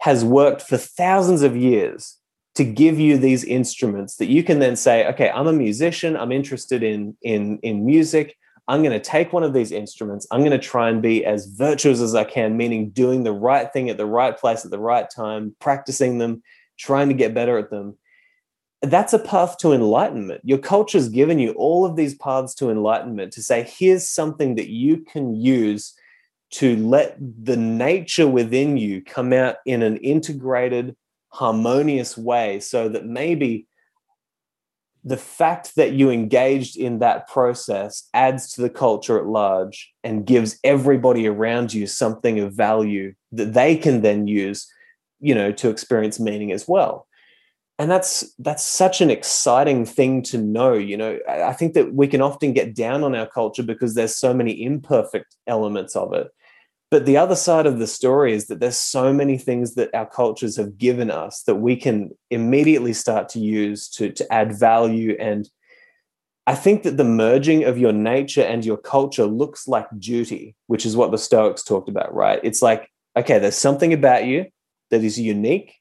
has 0.00 0.24
worked 0.24 0.62
for 0.62 0.76
thousands 0.76 1.42
of 1.42 1.56
years 1.56 2.18
to 2.54 2.64
give 2.64 2.98
you 2.98 3.16
these 3.16 3.44
instruments 3.44 4.16
that 4.16 4.26
you 4.26 4.42
can 4.42 4.58
then 4.58 4.74
say, 4.74 5.06
okay, 5.06 5.30
I'm 5.30 5.46
a 5.46 5.52
musician, 5.52 6.16
I'm 6.16 6.32
interested 6.32 6.82
in 6.82 7.16
in 7.22 7.58
in 7.62 7.86
music. 7.86 8.36
I'm 8.66 8.82
going 8.82 8.98
to 8.98 9.00
take 9.00 9.32
one 9.32 9.44
of 9.44 9.54
these 9.54 9.72
instruments. 9.72 10.26
I'm 10.30 10.40
going 10.40 10.50
to 10.50 10.58
try 10.58 10.90
and 10.90 11.00
be 11.00 11.24
as 11.24 11.46
virtuous 11.46 12.00
as 12.00 12.14
I 12.14 12.24
can, 12.24 12.56
meaning 12.56 12.90
doing 12.90 13.22
the 13.22 13.32
right 13.32 13.72
thing 13.72 13.88
at 13.88 13.96
the 13.96 14.06
right 14.06 14.36
place 14.36 14.64
at 14.64 14.70
the 14.70 14.78
right 14.78 15.08
time, 15.08 15.56
practicing 15.58 16.18
them, 16.18 16.42
trying 16.78 17.08
to 17.08 17.14
get 17.14 17.32
better 17.32 17.56
at 17.56 17.70
them. 17.70 17.96
That's 18.82 19.12
a 19.12 19.18
path 19.18 19.58
to 19.58 19.72
enlightenment. 19.72 20.42
Your 20.44 20.58
culture's 20.58 21.08
given 21.08 21.38
you 21.38 21.52
all 21.52 21.84
of 21.84 21.96
these 21.96 22.14
paths 22.14 22.54
to 22.56 22.70
enlightenment 22.70 23.32
to 23.32 23.42
say, 23.42 23.64
here's 23.64 24.08
something 24.08 24.54
that 24.54 24.68
you 24.68 24.98
can 24.98 25.34
use 25.34 25.94
to 26.50 26.76
let 26.76 27.16
the 27.18 27.56
nature 27.56 28.28
within 28.28 28.76
you 28.76 29.02
come 29.02 29.32
out 29.32 29.56
in 29.66 29.82
an 29.82 29.96
integrated, 29.98 30.96
harmonious 31.30 32.16
way 32.16 32.60
so 32.60 32.88
that 32.88 33.04
maybe 33.04 33.66
the 35.04 35.16
fact 35.16 35.74
that 35.76 35.92
you 35.92 36.10
engaged 36.10 36.76
in 36.76 36.98
that 36.98 37.28
process 37.28 38.08
adds 38.14 38.52
to 38.52 38.60
the 38.60 38.70
culture 38.70 39.18
at 39.18 39.26
large 39.26 39.92
and 40.04 40.26
gives 40.26 40.58
everybody 40.64 41.26
around 41.26 41.72
you 41.72 41.86
something 41.86 42.38
of 42.40 42.52
value 42.52 43.14
that 43.32 43.54
they 43.54 43.76
can 43.76 44.02
then 44.02 44.26
use 44.26 44.70
you 45.20 45.34
know 45.34 45.50
to 45.52 45.68
experience 45.68 46.20
meaning 46.20 46.52
as 46.52 46.66
well 46.68 47.07
and 47.78 47.90
that's 47.90 48.32
that's 48.38 48.64
such 48.64 49.00
an 49.00 49.10
exciting 49.10 49.84
thing 49.86 50.22
to 50.22 50.38
know 50.38 50.74
you 50.74 50.96
know 50.96 51.18
i 51.28 51.52
think 51.52 51.74
that 51.74 51.94
we 51.94 52.06
can 52.08 52.20
often 52.20 52.52
get 52.52 52.74
down 52.74 53.04
on 53.04 53.14
our 53.14 53.26
culture 53.26 53.62
because 53.62 53.94
there's 53.94 54.16
so 54.16 54.34
many 54.34 54.62
imperfect 54.62 55.36
elements 55.46 55.94
of 55.96 56.12
it 56.12 56.28
but 56.90 57.04
the 57.04 57.18
other 57.18 57.36
side 57.36 57.66
of 57.66 57.78
the 57.78 57.86
story 57.86 58.32
is 58.32 58.46
that 58.46 58.60
there's 58.60 58.76
so 58.76 59.12
many 59.12 59.36
things 59.36 59.74
that 59.74 59.94
our 59.94 60.06
cultures 60.06 60.56
have 60.56 60.78
given 60.78 61.10
us 61.10 61.42
that 61.42 61.56
we 61.56 61.76
can 61.76 62.10
immediately 62.30 62.94
start 62.94 63.28
to 63.30 63.40
use 63.40 63.88
to, 63.90 64.10
to 64.12 64.32
add 64.32 64.58
value. 64.58 65.14
And 65.20 65.48
I 66.46 66.54
think 66.54 66.84
that 66.84 66.96
the 66.96 67.04
merging 67.04 67.64
of 67.64 67.76
your 67.76 67.92
nature 67.92 68.42
and 68.42 68.64
your 68.64 68.78
culture 68.78 69.26
looks 69.26 69.68
like 69.68 69.86
duty, 69.98 70.56
which 70.66 70.86
is 70.86 70.96
what 70.96 71.10
the 71.10 71.18
Stoics 71.18 71.62
talked 71.62 71.90
about, 71.90 72.14
right? 72.14 72.40
It's 72.42 72.62
like, 72.62 72.90
okay, 73.14 73.38
there's 73.38 73.54
something 73.54 73.92
about 73.92 74.24
you 74.24 74.46
that 74.90 75.04
is 75.04 75.20
unique, 75.20 75.74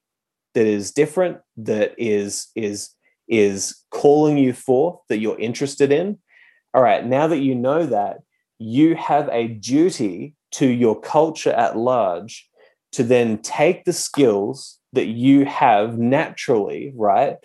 that 0.57 0.65
is 0.65 0.91
different, 0.91 1.37
that 1.55 1.93
is 1.99 2.47
is 2.55 2.89
is 3.27 3.75
calling 3.91 4.39
you 4.39 4.53
forth, 4.53 4.99
that 5.07 5.19
you're 5.19 5.39
interested 5.39 5.91
in. 5.91 6.17
All 6.73 6.81
right, 6.81 7.05
now 7.05 7.27
that 7.27 7.41
you 7.41 7.53
know 7.53 7.85
that, 7.85 8.17
you 8.57 8.95
have 8.95 9.29
a 9.31 9.49
duty 9.49 10.33
to 10.53 10.65
your 10.65 10.99
culture 10.99 11.51
at 11.51 11.77
large 11.77 12.49
to 12.93 13.03
then 13.03 13.37
take 13.37 13.85
the 13.85 13.93
skills 13.93 14.79
that 14.93 15.05
you 15.05 15.45
have 15.45 15.99
naturally, 15.99 16.91
right? 16.95 17.35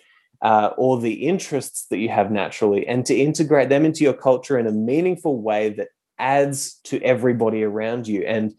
Uh, 0.41 0.71
or 0.75 0.99
the 0.99 1.27
interests 1.27 1.85
that 1.91 1.99
you 1.99 2.09
have 2.09 2.31
naturally, 2.31 2.87
and 2.87 3.05
to 3.05 3.15
integrate 3.15 3.69
them 3.69 3.85
into 3.85 4.03
your 4.03 4.17
culture 4.17 4.57
in 4.57 4.65
a 4.65 4.71
meaningful 4.71 5.39
way 5.39 5.69
that 5.69 5.89
adds 6.17 6.79
to 6.85 6.99
everybody 7.03 7.61
around 7.63 8.07
you. 8.07 8.23
And 8.23 8.55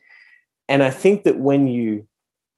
and 0.69 0.81
I 0.85 0.90
think 0.90 1.25
that 1.25 1.40
when 1.40 1.67
you 1.67 2.07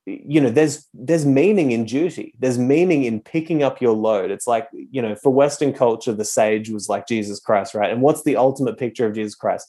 you 0.07 0.41
know 0.41 0.51
there's 0.51 0.87
there's 0.95 1.27
meaning 1.27 1.73
in 1.73 1.85
duty 1.85 2.33
there's 2.39 2.59
meaning 2.59 3.05
in 3.05 3.21
picking 3.21 3.63
up 3.65 3.81
your 3.81 3.93
load 3.93 4.31
it's 4.31 4.47
like 4.47 4.69
you 4.73 5.03
know 5.03 5.17
for 5.17 5.33
western 5.33 5.73
culture 5.73 6.13
the 6.13 6.25
sage 6.25 6.71
was 6.71 6.89
like 6.89 7.09
jesus 7.09 7.41
christ 7.41 7.75
right 7.75 7.91
and 7.91 8.01
what's 8.01 8.23
the 8.23 8.37
ultimate 8.37 8.79
picture 8.79 9.05
of 9.05 9.15
jesus 9.15 9.35
christ 9.35 9.67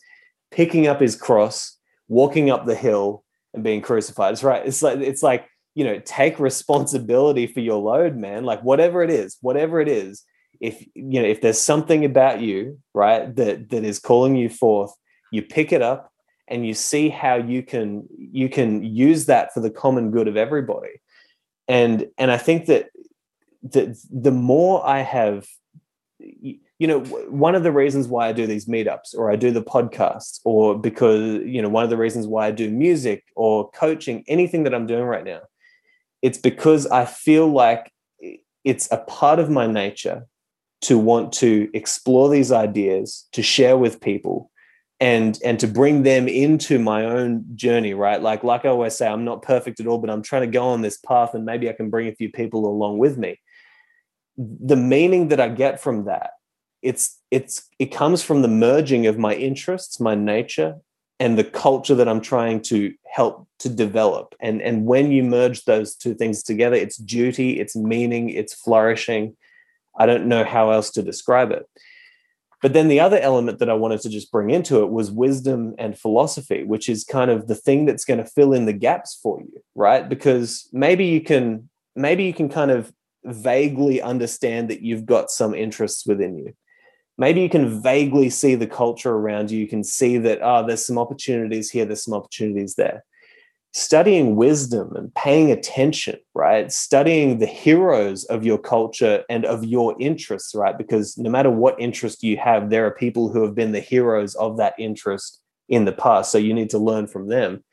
picking 0.52 0.86
up 0.86 1.02
his 1.02 1.15
cross 1.15 1.78
walking 2.08 2.50
up 2.50 2.65
the 2.65 2.76
hill 2.76 3.23
and 3.54 3.63
being 3.63 3.82
crucified. 3.82 4.34
It's 4.34 4.43
right. 4.43 4.65
It's 4.65 4.82
like 4.82 5.00
it's 5.00 5.23
like 5.23 5.47
you 5.76 5.84
know, 5.84 6.00
take 6.00 6.39
responsibility 6.39 7.45
for 7.45 7.60
your 7.60 7.80
load, 7.80 8.15
man. 8.15 8.43
Like 8.45 8.63
whatever 8.63 9.04
it 9.04 9.12
is, 9.12 9.38
whatever 9.41 9.80
it 9.80 9.88
is. 9.88 10.23
If 10.60 10.84
you 10.95 11.21
know, 11.21 11.28
if 11.28 11.41
there's 11.41 11.62
something 11.62 12.04
about 12.04 12.41
you, 12.41 12.80
right, 12.93 13.36
that 13.36 13.69
that 13.69 13.84
is 13.84 14.00
calling 14.00 14.36
you 14.36 14.50
forth, 14.50 14.91
you 15.32 15.41
pick 15.43 15.71
it 15.71 15.82
up 15.82 16.12
and 16.48 16.66
you 16.66 16.74
see 16.74 17.10
how 17.10 17.36
you 17.36 17.64
can 17.64 18.08
you 18.18 18.50
can 18.50 18.84
use 18.84 19.26
that 19.26 19.54
for 19.54 19.60
the 19.60 19.70
common 19.70 20.12
good 20.12 20.28
of 20.28 20.38
everybody. 20.38 21.02
And 21.68 22.08
and 22.18 22.32
I 22.32 22.38
think 22.38 22.68
that 22.68 22.90
the 23.64 23.98
the 24.12 24.32
more 24.32 24.86
I 24.86 25.00
have 25.00 25.48
you 26.80 26.88
know, 26.88 27.00
one 27.00 27.56
of 27.56 27.64
the 27.64 27.72
reasons 27.72 28.08
why 28.08 28.28
I 28.28 28.34
do 28.34 28.46
these 28.46 28.68
meetups 28.68 29.16
or 29.16 29.32
I 29.32 29.36
do 29.36 29.52
the 29.52 29.64
podcasts, 29.64 30.40
or 30.44 30.78
because, 30.78 31.42
you 31.44 31.62
know, 31.62 31.70
one 31.70 31.84
of 31.84 31.90
the 31.90 31.98
reasons 31.98 32.28
why 32.28 32.48
I 32.48 32.52
do 32.52 32.70
music 32.70 33.24
or 33.36 33.70
coaching, 33.72 34.24
anything 34.28 34.64
that 34.64 34.76
I'm 34.76 34.86
doing 34.86 35.04
right 35.04 35.24
now, 35.24 35.42
it's 36.22 36.38
because 36.38 36.86
I 36.88 37.06
feel 37.06 37.48
like 37.48 37.92
it's 38.64 38.88
a 38.92 38.98
part 38.98 39.40
of 39.40 39.50
my 39.50 39.66
nature 39.66 40.28
to 40.82 40.98
want 41.00 41.34
to 41.34 41.70
explore 41.74 42.30
these 42.30 42.52
ideas, 42.52 43.28
to 43.32 43.42
share 43.42 43.78
with 43.78 44.00
people, 44.00 44.52
and 45.00 45.40
and 45.44 45.60
to 45.60 45.68
bring 45.68 46.04
them 46.04 46.28
into 46.28 46.80
my 46.80 47.06
own 47.06 47.46
journey 47.56 47.94
right? 47.94 48.22
Like 48.22 48.44
like 48.44 48.66
i 48.66 48.70
always 48.70 48.96
say 48.96 49.08
i'm 49.08 49.26
not 49.26 49.42
perfect 49.42 49.80
at 49.80 49.88
all 49.88 50.00
but 50.00 50.10
i'm 50.10 50.24
trying 50.24 50.42
to 50.42 50.48
go 50.48 50.68
on 50.70 50.82
this 50.82 50.98
path 50.98 51.34
and 51.34 51.46
maybe 51.46 51.70
i 51.70 51.74
can 51.74 51.90
bring 51.90 52.08
a 52.08 52.16
few 52.16 52.32
people 52.32 52.66
along 52.66 52.98
with 52.98 53.18
me. 53.18 53.40
The 54.38 54.76
meaning 54.76 55.30
that 55.30 55.40
i 55.40 55.50
get 55.50 55.80
from 55.80 56.06
that 56.06 56.32
it's 56.82 57.20
it's 57.32 57.68
it 57.80 57.88
comes 57.88 58.24
from 58.24 58.42
the 58.42 58.48
merging 58.48 59.08
of 59.08 59.18
my 59.18 59.34
interests 59.34 60.00
my 60.00 60.16
nature 60.16 60.76
and 61.20 61.38
the 61.38 61.44
culture 61.44 61.96
that 61.96 62.08
i'm 62.08 62.22
trying 62.22 62.62
to 62.62 62.94
help 63.12 63.48
to 63.60 63.70
develop. 63.70 64.36
And 64.40 64.62
and 64.62 64.86
when 64.86 65.12
you 65.12 65.24
merge 65.24 65.66
those 65.66 65.96
two 65.96 66.14
things 66.14 66.44
together 66.44 66.76
it's 66.76 66.98
duty 66.98 67.60
it's 67.60 67.76
meaning 67.76 68.30
it's 68.30 68.54
flourishing. 68.54 69.36
I 70.00 70.06
don't 70.06 70.28
know 70.28 70.44
how 70.44 70.70
else 70.70 70.92
to 70.92 71.02
describe 71.02 71.52
it 71.52 71.68
but 72.62 72.74
then 72.74 72.88
the 72.88 73.00
other 73.00 73.20
element 73.20 73.60
that 73.60 73.70
i 73.70 73.74
wanted 73.74 74.00
to 74.02 74.10
just 74.10 74.32
bring 74.32 74.50
into 74.50 74.84
it 74.84 74.89
was 74.89 75.12
wisdom 75.12 75.74
and 75.78 75.98
philosophy 75.98 76.63
which 76.63 76.89
is 76.89 77.04
kind 77.04 77.32
of 77.32 77.48
the 77.48 77.56
thing 77.56 77.86
that's 77.86 78.06
going 78.06 78.17
to 78.17 78.26
fill 78.26 78.54
in 78.54 78.65
the 78.65 78.74
gaps 78.74 79.20
for 79.22 79.39
you 79.41 79.62
right 79.76 80.10
because 80.10 80.70
maybe 80.74 81.06
you 81.06 81.22
can 81.22 81.70
maybe 81.96 82.24
you 82.24 82.34
can 82.34 82.50
kind 82.50 82.72
of 82.72 82.91
vaguely 83.24 84.02
understand 84.02 84.70
that 84.70 84.82
you've 84.82 85.06
got 85.06 85.30
some 85.30 85.54
interests 85.54 86.06
within 86.06 86.38
you 86.38 86.54
maybe 87.17 87.41
you 87.41 87.50
can 87.50 87.82
vaguely 87.82 88.30
see 88.30 88.56
the 88.56 88.67
culture 88.67 89.12
around 89.12 89.52
you. 89.52 89.60
You 89.60 89.67
can 89.67 89.84
see 89.84 90.17
that, 90.20 90.39
oh, 90.41 90.65
there's 90.65 90.86
some 90.86 90.98
opportunities 90.98 91.70
here, 91.70 91.86
there's 91.86 92.04
some 92.04 92.13
opportunities 92.13 92.76
there. 92.76 93.04
Studying 93.78 94.36
wisdom 94.36 94.96
and 94.96 95.13
paying 95.13 95.52
attention, 95.52 96.18
right? 96.34 96.72
Studying 96.72 97.38
the 97.38 97.46
heroes 97.46 98.24
of 98.24 98.44
your 98.44 98.58
culture 98.58 99.24
and 99.30 99.46
of 99.46 99.63
your 99.63 99.96
interests, 100.00 100.56
right? 100.56 100.76
Because 100.76 101.16
no 101.16 101.30
matter 101.30 101.52
what 101.52 101.80
interest 101.80 102.24
you 102.24 102.38
have, 102.38 102.72
there 102.72 102.88
are 102.88 102.92
people 102.92 103.30
who 103.30 103.44
have 103.44 103.54
been 103.54 103.74
the 103.74 103.80
heroes 103.80 104.34
of 104.34 104.58
that 104.58 104.74
interest 104.80 105.42
in 105.70 105.86
the 105.86 105.92
past. 105.92 106.32
So 106.32 106.40
you 106.40 106.56
need 106.56 106.72
to 106.72 106.80
learn 106.80 107.06
from 107.06 107.28
them. 107.28 107.63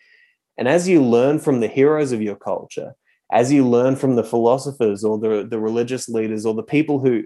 And 0.59 0.69
as 0.69 0.87
you 0.87 1.03
learn 1.03 1.39
from 1.39 1.61
the 1.61 1.69
heroes 1.69 2.13
of 2.13 2.21
your 2.21 2.37
culture, 2.37 2.93
as 3.33 3.51
you 3.51 3.67
learn 3.67 3.97
from 3.97 4.15
the 4.15 4.25
philosophers 4.25 5.05
or 5.05 5.19
the, 5.19 5.47
the 5.49 5.59
religious 5.59 6.07
leaders 6.07 6.45
or 6.45 6.53
the 6.53 6.63
people 6.63 7.01
who 7.01 7.25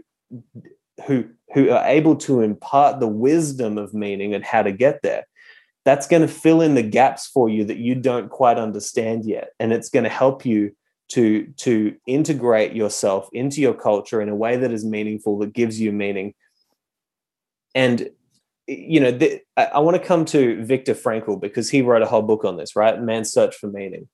who 1.08 1.24
who 1.52 1.70
are 1.70 1.84
able 1.84 2.14
to 2.14 2.42
impart 2.42 3.00
the 3.00 3.08
wisdom 3.08 3.76
of 3.76 3.92
meaning 3.92 4.34
and 4.34 4.44
how 4.44 4.62
to 4.62 4.70
get 4.70 5.02
there 5.02 5.24
that's 5.88 6.06
going 6.06 6.20
to 6.20 6.28
fill 6.28 6.60
in 6.60 6.74
the 6.74 6.82
gaps 6.82 7.26
for 7.26 7.48
you 7.48 7.64
that 7.64 7.78
you 7.78 7.94
don't 7.94 8.28
quite 8.28 8.58
understand 8.58 9.24
yet. 9.24 9.52
And 9.58 9.72
it's 9.72 9.88
going 9.88 10.04
to 10.04 10.10
help 10.10 10.44
you 10.44 10.76
to 11.12 11.46
to 11.56 11.96
integrate 12.06 12.74
yourself 12.74 13.30
into 13.32 13.62
your 13.62 13.72
culture 13.72 14.20
in 14.20 14.28
a 14.28 14.34
way 14.34 14.58
that 14.58 14.70
is 14.70 14.84
meaningful 14.84 15.38
that 15.38 15.54
gives 15.54 15.80
you 15.80 15.90
meaning. 15.90 16.34
And 17.74 18.10
you 18.66 19.00
know 19.00 19.12
the, 19.12 19.40
I, 19.56 19.64
I 19.64 19.78
want 19.78 19.96
to 19.96 20.06
come 20.06 20.26
to 20.26 20.62
Viktor 20.62 20.94
Frankl 20.94 21.40
because 21.40 21.70
he 21.70 21.80
wrote 21.80 22.02
a 22.02 22.06
whole 22.06 22.20
book 22.20 22.44
on 22.44 22.58
this 22.58 22.76
right? 22.76 23.00
Man's 23.00 23.32
search 23.32 23.56
for 23.56 23.68
meaning. 23.68 24.08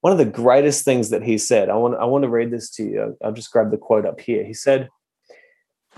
One 0.00 0.12
of 0.12 0.18
the 0.18 0.24
greatest 0.26 0.84
things 0.84 1.10
that 1.10 1.24
he 1.24 1.38
said 1.38 1.70
i 1.70 1.74
want 1.74 1.96
i 1.96 2.04
want 2.04 2.22
to 2.22 2.28
read 2.28 2.52
this 2.52 2.70
to 2.76 2.84
you. 2.84 3.16
I'll 3.24 3.32
just 3.32 3.50
grab 3.50 3.72
the 3.72 3.78
quote 3.78 4.06
up 4.06 4.20
here. 4.20 4.44
He 4.44 4.54
said 4.54 4.90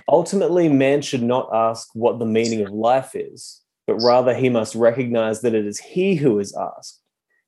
Ultimately, 0.08 0.68
man 0.70 1.02
should 1.02 1.22
not 1.22 1.50
ask 1.52 1.88
what 1.92 2.18
the 2.18 2.26
meaning 2.26 2.64
of 2.64 2.70
life 2.72 3.12
is, 3.14 3.62
but 3.86 3.96
rather 4.02 4.34
he 4.34 4.48
must 4.48 4.74
recognize 4.74 5.42
that 5.42 5.54
it 5.54 5.66
is 5.66 5.78
he 5.78 6.16
who 6.16 6.38
is 6.38 6.56
asked. 6.56 7.00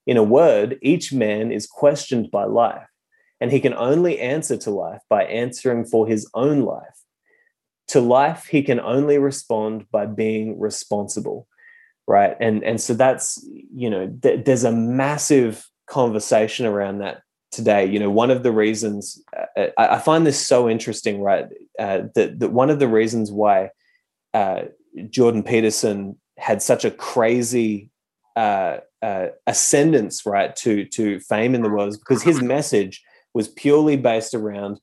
In 0.07 0.17
a 0.17 0.23
word, 0.23 0.79
each 0.81 1.13
man 1.13 1.53
is 1.53 1.67
questioned 1.67 2.31
by 2.31 2.45
life, 2.45 2.87
and 3.41 3.51
he 3.51 3.61
can 3.61 3.75
only 3.75 4.19
answer 4.19 4.57
to 4.57 4.71
life 4.71 5.03
by 5.11 5.25
answering 5.25 5.85
for 5.85 6.07
his 6.07 6.29
own 6.35 6.61
life. 6.63 7.03
To 7.89 8.01
life, 8.01 8.47
he 8.47 8.63
can 8.63 8.81
only 8.81 9.19
respond 9.19 9.87
by 9.91 10.07
being 10.07 10.59
responsible, 10.59 11.47
right? 12.07 12.37
And 12.41 12.63
and 12.63 12.81
so 12.81 12.95
that's 12.95 13.45
you 13.75 13.91
know 13.91 14.15
th- 14.23 14.45
there's 14.45 14.65
a 14.65 14.73
massive 14.73 15.67
conversation 15.87 16.65
around 16.67 16.99
that 16.99 17.23
today. 17.51 17.87
You 17.87 17.99
know, 17.99 18.11
one 18.11 18.31
of 18.31 18.43
the 18.43 18.53
reasons 18.53 19.23
uh, 19.37 19.67
I, 19.77 19.97
I, 19.97 19.99
find 19.99 20.27
this 20.27 20.39
so 20.39 20.69
interesting, 20.69 21.21
right? 21.21 21.47
Uh, 21.79 22.03
that 22.15 22.41
that 22.41 22.53
one 22.53 22.71
of 22.71 22.79
the 22.79 22.89
reasons 22.89 23.31
why 23.31 23.71
uh, 24.35 24.63
Jordan 25.11 25.43
Peterson 25.43 26.17
had 26.39 26.63
such 26.63 26.85
a 26.85 26.91
crazy 26.91 27.91
uh, 28.37 28.79
uh, 29.03 29.27
ascendance, 29.47 30.25
right, 30.25 30.55
to 30.57 30.85
to 30.87 31.21
fame 31.21 31.55
in 31.55 31.63
the 31.63 31.71
world, 31.71 31.89
is 31.89 31.99
because 31.99 32.23
his 32.23 32.41
message 32.43 33.03
was 33.35 33.49
purely 33.49 33.97
based 33.97 34.35
around 34.35 34.81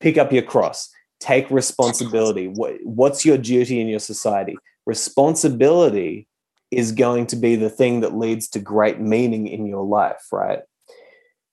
pick 0.00 0.18
up 0.18 0.32
your 0.32 0.42
cross, 0.42 0.90
take 1.20 1.50
responsibility. 1.50 2.48
What, 2.48 2.74
what's 2.82 3.24
your 3.24 3.38
duty 3.38 3.80
in 3.80 3.86
your 3.86 4.00
society? 4.00 4.56
Responsibility 4.86 6.26
is 6.70 6.92
going 6.92 7.26
to 7.26 7.36
be 7.36 7.56
the 7.56 7.70
thing 7.70 8.00
that 8.00 8.16
leads 8.16 8.48
to 8.48 8.58
great 8.58 9.00
meaning 9.00 9.46
in 9.46 9.66
your 9.66 9.84
life, 9.84 10.26
right? 10.32 10.60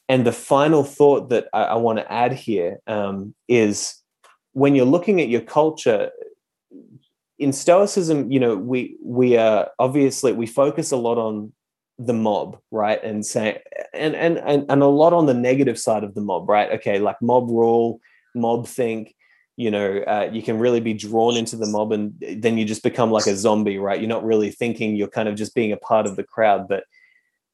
And 0.10 0.26
the 0.26 0.32
final 0.32 0.84
thought 0.84 1.30
that 1.30 1.48
I, 1.54 1.64
I 1.64 1.76
want 1.76 2.00
to 2.00 2.12
add 2.12 2.32
here 2.32 2.80
um, 2.88 3.36
is 3.48 4.02
when 4.54 4.74
you're 4.74 4.86
looking 4.86 5.20
at 5.20 5.28
your 5.28 5.42
culture, 5.42 6.12
in 7.40 7.54
Stoicism, 7.54 8.32
you 8.32 8.40
know, 8.40 8.56
we 8.56 8.98
we 9.04 9.38
are 9.38 9.70
obviously 9.80 10.34
we 10.34 10.48
focus 10.48 10.92
a 10.92 10.98
lot 10.98 11.18
on 11.18 11.54
the 12.00 12.14
mob, 12.14 12.60
right? 12.72 13.04
And 13.04 13.26
say 13.26 13.62
and 13.94 14.16
and 14.16 14.38
and 14.40 14.66
and 14.70 14.82
a 14.82 14.88
lot 14.88 15.14
on 15.14 15.26
the 15.26 15.34
negative 15.34 15.80
side 15.80 16.04
of 16.04 16.16
the 16.16 16.22
mob, 16.22 16.50
right? 16.50 16.72
Okay, 16.74 17.00
like 17.00 17.22
mob 17.22 17.50
rule, 17.50 18.00
mob 18.36 18.68
think, 18.68 19.16
you 19.56 19.70
know, 19.70 20.00
uh, 20.00 20.30
you 20.32 20.42
can 20.42 20.60
really 20.60 20.80
be 20.80 20.94
drawn 20.94 21.38
into 21.38 21.56
the 21.56 21.68
mob 21.68 21.92
and 21.92 22.14
then 22.38 22.58
you 22.58 22.66
just 22.66 22.84
become 22.84 23.12
like 23.12 23.28
a 23.28 23.36
zombie, 23.36 23.78
right? 23.78 24.00
You're 24.00 24.10
not 24.10 24.26
really 24.26 24.52
thinking, 24.52 24.96
you're 24.96 25.08
kind 25.08 25.30
of 25.30 25.36
just 25.36 25.54
being 25.54 25.72
a 25.72 25.78
part 25.78 26.06
of 26.06 26.16
the 26.16 26.24
crowd. 26.24 26.68
But 26.68 26.84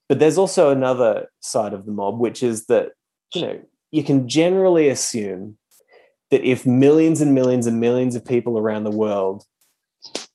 but 0.07 0.19
there's 0.19 0.37
also 0.37 0.69
another 0.69 1.27
side 1.41 1.73
of 1.73 1.85
the 1.85 1.91
mob, 1.91 2.19
which 2.19 2.43
is 2.43 2.65
that, 2.67 2.91
you 3.33 3.41
know, 3.41 3.61
you 3.91 4.03
can 4.03 4.27
generally 4.27 4.89
assume 4.89 5.57
that 6.31 6.43
if 6.43 6.65
millions 6.65 7.21
and 7.21 7.33
millions 7.35 7.67
and 7.67 7.79
millions 7.79 8.15
of 8.15 8.25
people 8.25 8.57
around 8.57 8.83
the 8.83 8.91
world 8.91 9.43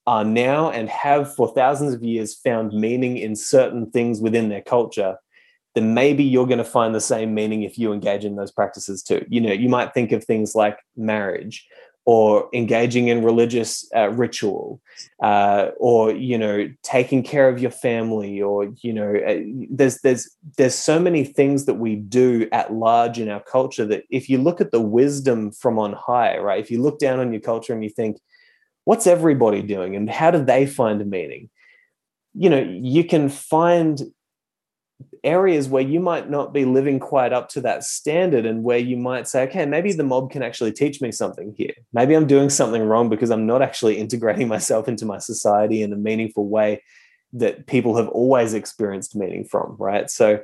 are 0.08 0.24
now 0.24 0.70
and 0.70 0.88
have 0.88 1.34
for 1.34 1.52
thousands 1.52 1.92
of 1.92 2.02
years 2.02 2.34
found 2.34 2.72
meaning 2.72 3.18
in 3.18 3.36
certain 3.36 3.90
things 3.90 4.22
within 4.22 4.48
their 4.48 4.62
culture, 4.62 5.18
then 5.74 5.92
maybe 5.92 6.24
you're 6.24 6.46
going 6.46 6.56
to 6.56 6.64
find 6.64 6.94
the 6.94 7.00
same 7.00 7.34
meaning 7.34 7.62
if 7.62 7.76
you 7.76 7.92
engage 7.92 8.24
in 8.24 8.34
those 8.34 8.50
practices 8.50 9.02
too. 9.02 9.22
You 9.28 9.42
know, 9.42 9.52
you 9.52 9.68
might 9.68 9.92
think 9.92 10.10
of 10.12 10.24
things 10.24 10.54
like 10.54 10.78
marriage 10.96 11.68
or 12.06 12.48
engaging 12.54 13.08
in 13.08 13.22
religious 13.22 13.86
uh, 13.94 14.08
ritual 14.08 14.80
uh, 15.22 15.72
or 15.78 16.10
you 16.10 16.38
know 16.38 16.66
taking 16.82 17.22
care 17.22 17.50
of 17.50 17.60
your 17.60 17.70
family 17.70 18.40
or 18.40 18.72
you 18.80 18.94
know 18.94 19.14
uh, 19.14 19.40
there's 19.68 20.00
there's 20.00 20.30
there's 20.56 20.74
so 20.74 20.98
many 20.98 21.22
things 21.22 21.66
that 21.66 21.74
we 21.74 21.96
do 21.96 22.48
at 22.50 22.72
large 22.72 23.18
in 23.18 23.28
our 23.28 23.42
culture 23.42 23.84
that 23.84 24.04
if 24.08 24.30
you 24.30 24.38
look 24.38 24.58
at 24.62 24.70
the 24.70 24.80
wisdom 24.80 25.50
from 25.50 25.78
on 25.78 25.92
high 25.92 26.38
right 26.38 26.60
if 26.60 26.70
you 26.70 26.80
look 26.80 26.98
down 26.98 27.20
on 27.20 27.30
your 27.30 27.42
culture 27.42 27.74
and 27.74 27.84
you 27.84 27.90
think 27.90 28.16
what's 28.88 29.06
everybody 29.06 29.60
doing 29.60 29.94
and 29.94 30.08
how 30.08 30.30
do 30.30 30.42
they 30.42 30.64
find 30.64 31.04
meaning? 31.10 31.50
You 32.32 32.48
know 32.48 32.60
you 32.60 33.04
can 33.04 33.28
find 33.28 34.00
areas 35.22 35.68
where 35.68 35.82
you 35.82 36.00
might 36.00 36.30
not 36.30 36.54
be 36.54 36.64
living 36.64 36.98
quite 36.98 37.34
up 37.34 37.50
to 37.50 37.60
that 37.60 37.84
standard 37.84 38.46
and 38.46 38.64
where 38.64 38.78
you 38.78 38.96
might 38.96 39.28
say 39.28 39.42
okay 39.42 39.66
maybe 39.66 39.92
the 39.92 40.02
mob 40.02 40.30
can 40.30 40.42
actually 40.42 40.72
teach 40.72 41.02
me 41.02 41.12
something 41.12 41.52
here. 41.54 41.74
Maybe 41.92 42.14
i'm 42.14 42.26
doing 42.26 42.48
something 42.48 42.82
wrong 42.82 43.10
because 43.10 43.30
i'm 43.30 43.46
not 43.46 43.60
actually 43.60 43.98
integrating 43.98 44.48
myself 44.56 44.88
into 44.88 45.04
my 45.04 45.18
society 45.18 45.82
in 45.82 45.92
a 45.92 45.96
meaningful 45.96 46.48
way 46.48 46.82
that 47.34 47.66
people 47.66 47.94
have 47.98 48.08
always 48.08 48.54
experienced 48.54 49.14
meaning 49.14 49.44
from 49.44 49.76
right? 49.78 50.08
So 50.08 50.40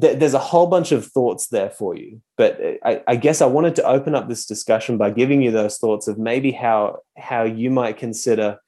th- 0.00 0.18
there's 0.18 0.34
a 0.34 0.38
whole 0.38 0.66
bunch 0.66 0.92
of 0.92 1.06
thoughts 1.06 1.48
there 1.48 1.70
for 1.70 1.96
you 1.96 2.20
but 2.36 2.60
I, 2.84 3.02
I 3.06 3.16
guess 3.16 3.40
i 3.40 3.46
wanted 3.46 3.76
to 3.76 3.84
open 3.84 4.14
up 4.14 4.28
this 4.28 4.46
discussion 4.46 4.98
by 4.98 5.10
giving 5.10 5.42
you 5.42 5.50
those 5.50 5.78
thoughts 5.78 6.08
of 6.08 6.18
maybe 6.18 6.52
how 6.52 6.98
how 7.16 7.44
you 7.44 7.70
might 7.70 7.96
consider 7.96 8.58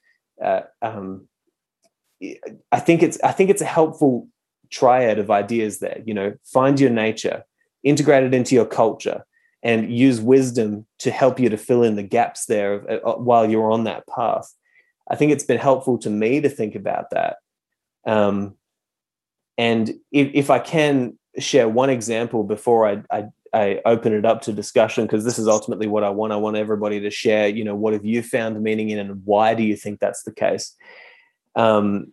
uh, 0.42 0.62
um, 0.82 1.28
I 2.70 2.80
think 2.80 3.02
it's 3.02 3.18
I 3.22 3.32
think 3.32 3.50
it's 3.50 3.62
a 3.62 3.66
helpful 3.66 4.28
triad 4.70 5.18
of 5.18 5.30
ideas 5.30 5.78
there. 5.78 6.02
You 6.04 6.14
know, 6.14 6.34
find 6.44 6.78
your 6.78 6.90
nature, 6.90 7.44
integrate 7.82 8.24
it 8.24 8.34
into 8.34 8.54
your 8.54 8.66
culture, 8.66 9.24
and 9.62 9.90
use 9.92 10.20
wisdom 10.20 10.86
to 10.98 11.10
help 11.10 11.40
you 11.40 11.48
to 11.48 11.56
fill 11.56 11.82
in 11.82 11.96
the 11.96 12.02
gaps 12.02 12.46
there 12.46 12.90
uh, 12.90 13.10
uh, 13.10 13.16
while 13.16 13.48
you're 13.48 13.70
on 13.70 13.84
that 13.84 14.06
path. 14.06 14.52
I 15.10 15.16
think 15.16 15.32
it's 15.32 15.44
been 15.44 15.58
helpful 15.58 15.98
to 15.98 16.10
me 16.10 16.40
to 16.40 16.48
think 16.48 16.74
about 16.74 17.10
that. 17.10 17.36
Um, 18.06 18.56
and 19.60 19.84
if, 20.10 20.28
if 20.42 20.48
I 20.50 20.58
can 20.58 20.92
share 21.38 21.68
one 21.68 21.90
example 21.90 22.42
before 22.44 22.80
I, 22.90 22.94
I, 23.18 23.20
I 23.52 23.80
open 23.84 24.12
it 24.14 24.24
up 24.24 24.42
to 24.42 24.52
discussion, 24.52 25.04
because 25.04 25.24
this 25.24 25.38
is 25.38 25.48
ultimately 25.56 25.88
what 25.94 26.04
I 26.04 26.10
want. 26.10 26.32
I 26.32 26.36
want 26.36 26.56
everybody 26.56 26.98
to 27.00 27.10
share, 27.10 27.48
you 27.48 27.64
know, 27.64 27.76
what 27.82 27.92
have 27.92 28.04
you 28.04 28.22
found 28.22 28.60
meaning 28.62 28.90
in 28.90 28.98
and 28.98 29.22
why 29.24 29.54
do 29.54 29.62
you 29.62 29.76
think 29.76 30.00
that's 30.00 30.22
the 30.22 30.32
case? 30.32 30.76
um, 31.56 32.12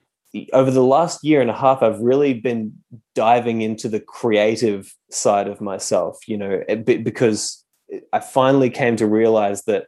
over 0.53 0.71
the 0.71 0.83
last 0.83 1.23
year 1.23 1.41
and 1.41 1.49
a 1.49 1.53
half, 1.53 1.81
I've 1.81 1.99
really 1.99 2.33
been 2.33 2.73
diving 3.15 3.61
into 3.61 3.89
the 3.89 3.99
creative 3.99 4.93
side 5.09 5.47
of 5.47 5.61
myself, 5.61 6.17
you 6.27 6.37
know, 6.37 6.63
because 6.83 7.63
I 8.11 8.19
finally 8.19 8.69
came 8.69 8.95
to 8.97 9.07
realize 9.07 9.63
that 9.63 9.87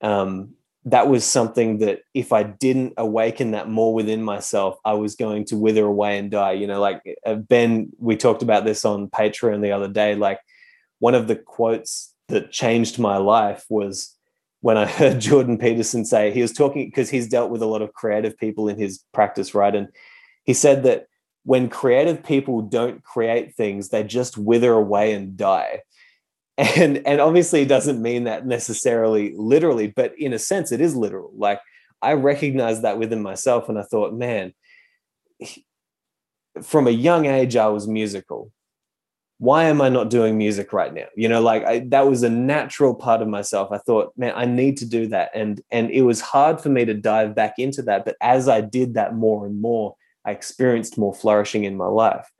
um, 0.00 0.54
that 0.86 1.08
was 1.08 1.24
something 1.24 1.78
that 1.78 2.00
if 2.12 2.32
I 2.32 2.42
didn't 2.42 2.94
awaken 2.98 3.52
that 3.52 3.68
more 3.70 3.94
within 3.94 4.22
myself, 4.22 4.78
I 4.84 4.92
was 4.94 5.16
going 5.16 5.46
to 5.46 5.56
wither 5.56 5.86
away 5.86 6.18
and 6.18 6.30
die. 6.30 6.52
You 6.52 6.66
know, 6.66 6.80
like 6.80 7.02
uh, 7.24 7.36
Ben, 7.36 7.90
we 7.98 8.16
talked 8.16 8.42
about 8.42 8.64
this 8.64 8.84
on 8.84 9.08
Patreon 9.08 9.62
the 9.62 9.72
other 9.72 9.88
day. 9.88 10.14
Like 10.14 10.40
one 10.98 11.14
of 11.14 11.26
the 11.26 11.36
quotes 11.36 12.12
that 12.28 12.52
changed 12.52 12.98
my 12.98 13.16
life 13.16 13.64
was 13.70 14.14
when 14.60 14.76
I 14.76 14.86
heard 15.00 15.20
Jordan 15.20 15.56
Peterson 15.56 16.04
say 16.04 16.30
he 16.30 16.42
was 16.42 16.52
talking 16.52 16.86
because 16.86 17.08
he's 17.08 17.28
dealt 17.28 17.50
with 17.50 17.62
a 17.62 17.66
lot 17.66 17.82
of 17.82 17.94
creative 17.94 18.36
people 18.36 18.68
in 18.68 18.78
his 18.78 19.02
practice, 19.14 19.54
right? 19.54 19.74
And 19.74 19.88
he 20.44 20.52
said 20.52 20.82
that 20.82 21.06
when 21.44 21.68
creative 21.68 22.22
people 22.22 22.62
don't 22.62 23.02
create 23.02 23.54
things, 23.54 23.88
they 23.88 24.02
just 24.02 24.36
wither 24.36 24.72
away 24.72 25.12
and 25.12 25.36
die. 25.36 25.80
And 26.56 27.04
and 27.04 27.20
obviously 27.20 27.62
it 27.62 27.68
doesn't 27.68 28.00
mean 28.00 28.24
that 28.24 28.46
necessarily 28.46 29.34
literally, 29.36 29.88
but 29.88 30.16
in 30.16 30.32
a 30.32 30.38
sense 30.38 30.70
it 30.70 30.80
is 30.80 30.94
literal. 30.94 31.32
Like 31.36 31.60
I 32.00 32.12
recognized 32.12 32.82
that 32.82 32.96
within 32.96 33.22
myself 33.22 33.68
and 33.68 33.76
I 33.76 33.82
thought, 33.82 34.14
man, 34.14 34.54
from 36.62 36.86
a 36.86 36.92
young 36.92 37.26
age 37.26 37.56
I 37.56 37.66
was 37.66 37.88
musical 37.88 38.52
why 39.38 39.64
am 39.64 39.80
I 39.80 39.88
not 39.88 40.10
doing 40.10 40.38
music 40.38 40.72
right 40.72 40.94
now? 40.94 41.06
You 41.16 41.28
know, 41.28 41.42
like 41.42 41.64
I, 41.64 41.80
that 41.88 42.08
was 42.08 42.22
a 42.22 42.30
natural 42.30 42.94
part 42.94 43.20
of 43.20 43.28
myself. 43.28 43.72
I 43.72 43.78
thought, 43.78 44.12
man, 44.16 44.32
I 44.36 44.44
need 44.44 44.76
to 44.78 44.86
do 44.86 45.08
that, 45.08 45.30
and 45.34 45.60
and 45.70 45.90
it 45.90 46.02
was 46.02 46.20
hard 46.20 46.60
for 46.60 46.68
me 46.68 46.84
to 46.84 46.94
dive 46.94 47.34
back 47.34 47.54
into 47.58 47.82
that. 47.82 48.04
But 48.04 48.16
as 48.20 48.48
I 48.48 48.60
did 48.60 48.94
that 48.94 49.14
more 49.14 49.44
and 49.44 49.60
more, 49.60 49.96
I 50.24 50.30
experienced 50.30 50.98
more 50.98 51.14
flourishing 51.14 51.64
in 51.64 51.76
my 51.76 51.88
life. 51.88 52.30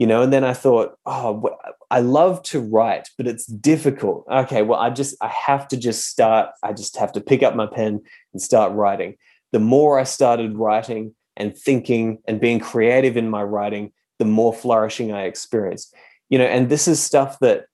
You 0.00 0.06
know, 0.06 0.22
and 0.22 0.32
then 0.32 0.42
I 0.42 0.54
thought, 0.54 0.96
oh, 1.06 1.56
I 1.90 2.00
love 2.00 2.42
to 2.44 2.60
write, 2.60 3.08
but 3.16 3.28
it's 3.28 3.46
difficult. 3.46 4.24
Okay, 4.28 4.62
well, 4.62 4.80
I 4.80 4.90
just 4.90 5.14
I 5.20 5.28
have 5.28 5.68
to 5.68 5.76
just 5.76 6.08
start. 6.08 6.50
I 6.64 6.72
just 6.72 6.96
have 6.96 7.12
to 7.12 7.20
pick 7.20 7.44
up 7.44 7.54
my 7.54 7.66
pen 7.66 8.00
and 8.32 8.42
start 8.42 8.72
writing. 8.72 9.16
The 9.52 9.60
more 9.60 10.00
I 10.00 10.04
started 10.04 10.56
writing 10.56 11.14
and 11.36 11.56
thinking 11.56 12.18
and 12.26 12.40
being 12.40 12.58
creative 12.58 13.16
in 13.16 13.30
my 13.30 13.42
writing, 13.42 13.92
the 14.18 14.24
more 14.24 14.52
flourishing 14.52 15.12
I 15.12 15.24
experienced 15.24 15.94
you 16.30 16.38
know 16.38 16.46
and 16.46 16.70
this 16.70 16.88
is 16.88 17.02
stuff 17.02 17.38
that 17.40 17.66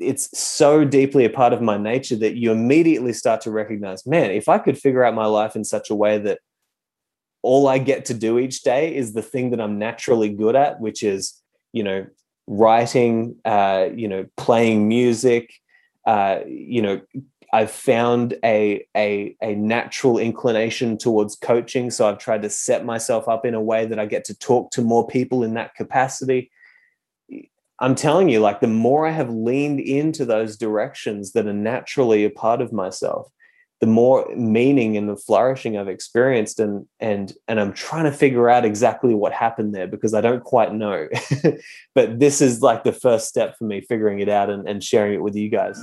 it's 0.00 0.36
so 0.36 0.84
deeply 0.84 1.24
a 1.24 1.30
part 1.30 1.52
of 1.52 1.60
my 1.60 1.76
nature 1.76 2.16
that 2.16 2.34
you 2.34 2.50
immediately 2.50 3.12
start 3.12 3.42
to 3.42 3.50
recognize 3.50 4.04
man 4.06 4.32
if 4.32 4.48
i 4.48 4.58
could 4.58 4.76
figure 4.76 5.04
out 5.04 5.14
my 5.14 5.26
life 5.26 5.54
in 5.54 5.62
such 5.62 5.90
a 5.90 5.94
way 5.94 6.18
that 6.18 6.40
all 7.42 7.68
i 7.68 7.78
get 7.78 8.06
to 8.06 8.14
do 8.14 8.38
each 8.38 8.62
day 8.62 8.94
is 8.94 9.12
the 9.12 9.22
thing 9.22 9.50
that 9.50 9.60
i'm 9.60 9.78
naturally 9.78 10.30
good 10.30 10.56
at 10.56 10.80
which 10.80 11.04
is 11.04 11.40
you 11.72 11.82
know 11.82 12.06
writing 12.46 13.36
uh, 13.44 13.88
you 13.94 14.08
know 14.08 14.26
playing 14.36 14.88
music 14.88 15.52
uh, 16.06 16.40
you 16.46 16.82
know 16.82 17.00
I've 17.52 17.70
found 17.70 18.34
a, 18.44 18.86
a 18.96 19.34
a 19.42 19.54
natural 19.56 20.18
inclination 20.18 20.96
towards 20.96 21.34
coaching, 21.36 21.90
so 21.90 22.08
I've 22.08 22.18
tried 22.18 22.42
to 22.42 22.50
set 22.50 22.84
myself 22.84 23.28
up 23.28 23.44
in 23.44 23.54
a 23.54 23.60
way 23.60 23.86
that 23.86 23.98
I 23.98 24.06
get 24.06 24.24
to 24.26 24.38
talk 24.38 24.70
to 24.72 24.82
more 24.82 25.06
people 25.06 25.42
in 25.42 25.54
that 25.54 25.74
capacity. 25.74 26.50
I'm 27.80 27.94
telling 27.94 28.28
you, 28.28 28.40
like 28.40 28.60
the 28.60 28.68
more 28.68 29.06
I 29.06 29.10
have 29.10 29.30
leaned 29.30 29.80
into 29.80 30.24
those 30.24 30.56
directions 30.56 31.32
that 31.32 31.46
are 31.46 31.52
naturally 31.52 32.24
a 32.24 32.30
part 32.30 32.60
of 32.60 32.72
myself, 32.72 33.32
the 33.80 33.86
more 33.86 34.28
meaning 34.36 34.96
and 34.96 35.08
the 35.08 35.16
flourishing 35.16 35.78
I've 35.78 35.88
experienced. 35.88 36.60
And 36.60 36.86
and 37.00 37.32
and 37.48 37.58
I'm 37.58 37.72
trying 37.72 38.04
to 38.04 38.12
figure 38.12 38.48
out 38.48 38.64
exactly 38.64 39.14
what 39.14 39.32
happened 39.32 39.74
there 39.74 39.86
because 39.86 40.14
I 40.14 40.20
don't 40.20 40.44
quite 40.44 40.74
know. 40.74 41.08
but 41.94 42.18
this 42.18 42.40
is 42.40 42.62
like 42.62 42.84
the 42.84 42.92
first 42.92 43.28
step 43.28 43.56
for 43.58 43.64
me 43.64 43.80
figuring 43.80 44.20
it 44.20 44.28
out 44.28 44.50
and, 44.50 44.68
and 44.68 44.84
sharing 44.84 45.14
it 45.14 45.22
with 45.22 45.34
you 45.34 45.48
guys. 45.48 45.78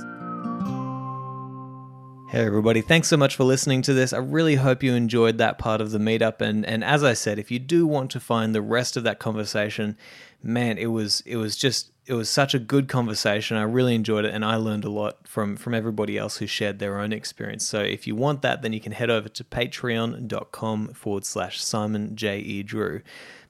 Hey 2.30 2.44
everybody, 2.44 2.82
thanks 2.82 3.08
so 3.08 3.16
much 3.16 3.36
for 3.36 3.44
listening 3.44 3.80
to 3.80 3.94
this. 3.94 4.12
I 4.12 4.18
really 4.18 4.56
hope 4.56 4.82
you 4.82 4.92
enjoyed 4.92 5.38
that 5.38 5.56
part 5.56 5.80
of 5.80 5.92
the 5.92 5.98
meetup 5.98 6.42
and 6.42 6.62
and 6.66 6.84
as 6.84 7.02
I 7.02 7.14
said, 7.14 7.38
if 7.38 7.50
you 7.50 7.58
do 7.58 7.86
want 7.86 8.10
to 8.10 8.20
find 8.20 8.54
the 8.54 8.60
rest 8.60 8.98
of 8.98 9.04
that 9.04 9.18
conversation, 9.18 9.96
man, 10.42 10.76
it 10.76 10.88
was 10.88 11.22
it 11.24 11.36
was 11.36 11.56
just 11.56 11.90
it 12.04 12.12
was 12.12 12.28
such 12.28 12.52
a 12.52 12.58
good 12.58 12.86
conversation. 12.86 13.56
I 13.56 13.62
really 13.62 13.94
enjoyed 13.94 14.26
it 14.26 14.34
and 14.34 14.44
I 14.44 14.56
learned 14.56 14.84
a 14.84 14.90
lot 14.90 15.26
from 15.26 15.56
from 15.56 15.72
everybody 15.72 16.18
else 16.18 16.36
who 16.36 16.46
shared 16.46 16.80
their 16.80 17.00
own 17.00 17.14
experience. 17.14 17.66
So 17.66 17.80
if 17.80 18.06
you 18.06 18.14
want 18.14 18.42
that, 18.42 18.60
then 18.60 18.74
you 18.74 18.80
can 18.80 18.92
head 18.92 19.08
over 19.08 19.30
to 19.30 19.42
patreon.com 19.42 20.88
forward 20.88 21.24
slash 21.24 21.64
Simon 21.64 22.14
J. 22.14 22.40
E. 22.40 22.62
Drew. 22.62 23.00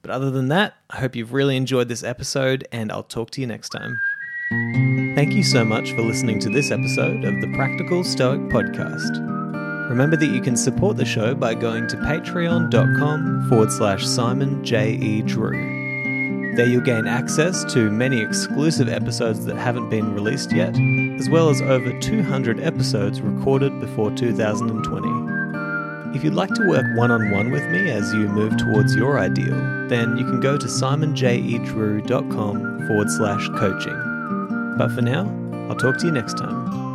But 0.03 0.13
other 0.13 0.31
than 0.31 0.47
that, 0.51 0.75
I 0.89 0.99
hope 0.99 1.17
you've 1.17 1.33
really 1.33 1.57
enjoyed 1.57 1.89
this 1.89 2.05
episode 2.05 2.65
and 2.71 2.93
I'll 2.93 3.03
talk 3.03 3.31
to 3.33 3.41
you 3.41 3.49
next 3.49 3.71
time. 3.71 3.99
Thank 4.51 5.35
you 5.35 5.43
so 5.43 5.63
much 5.65 5.93
for 5.93 6.01
listening 6.03 6.39
to 6.41 6.49
this 6.49 6.71
episode 6.71 7.25
of 7.25 7.41
the 7.41 7.53
Practical 7.55 8.05
Stoic 8.05 8.41
Podcast. 8.49 9.19
Remember 9.91 10.17
that 10.17 10.29
you 10.29 10.41
can 10.41 10.57
support 10.57 10.97
the 10.97 11.05
show 11.05 11.35
by 11.35 11.53
going 11.55 11.87
to 11.89 11.97
patreon.com 11.97 13.49
forward 13.49 13.71
slash 13.71 14.07
Simon 14.07 14.65
J. 14.65 14.93
E. 14.93 15.21
Drew. 15.23 15.77
There 16.57 16.67
you'll 16.67 16.81
gain 16.81 17.07
access 17.07 17.63
to 17.75 17.91
many 17.91 18.23
exclusive 18.23 18.89
episodes 18.89 19.45
that 19.45 19.57
haven't 19.57 19.91
been 19.91 20.15
released 20.15 20.51
yet, 20.53 20.75
as 21.19 21.29
well 21.29 21.51
as 21.51 21.61
over 21.61 21.93
200 22.01 22.61
episodes 22.61 23.21
recorded 23.21 23.79
before 23.81 24.11
2020. 24.13 26.17
If 26.17 26.25
you'd 26.25 26.33
like 26.33 26.55
to 26.55 26.67
work 26.69 26.87
one 26.97 27.11
on 27.11 27.31
one 27.31 27.51
with 27.51 27.69
me 27.71 27.91
as 27.91 28.15
you 28.15 28.29
move 28.29 28.57
towards 28.57 28.97
your 28.97 29.19
ideal, 29.19 29.89
then 29.89 30.17
you 30.17 30.25
can 30.25 30.41
go 30.41 30.57
to 30.57 30.67
simonjedrew.com 30.67 32.87
forward 32.87 33.11
slash 33.11 33.47
coaching. 33.59 34.08
But 34.79 34.93
for 34.93 35.03
now, 35.03 35.27
I'll 35.69 35.77
talk 35.77 35.99
to 35.99 36.07
you 36.07 36.13
next 36.13 36.39
time. 36.39 36.88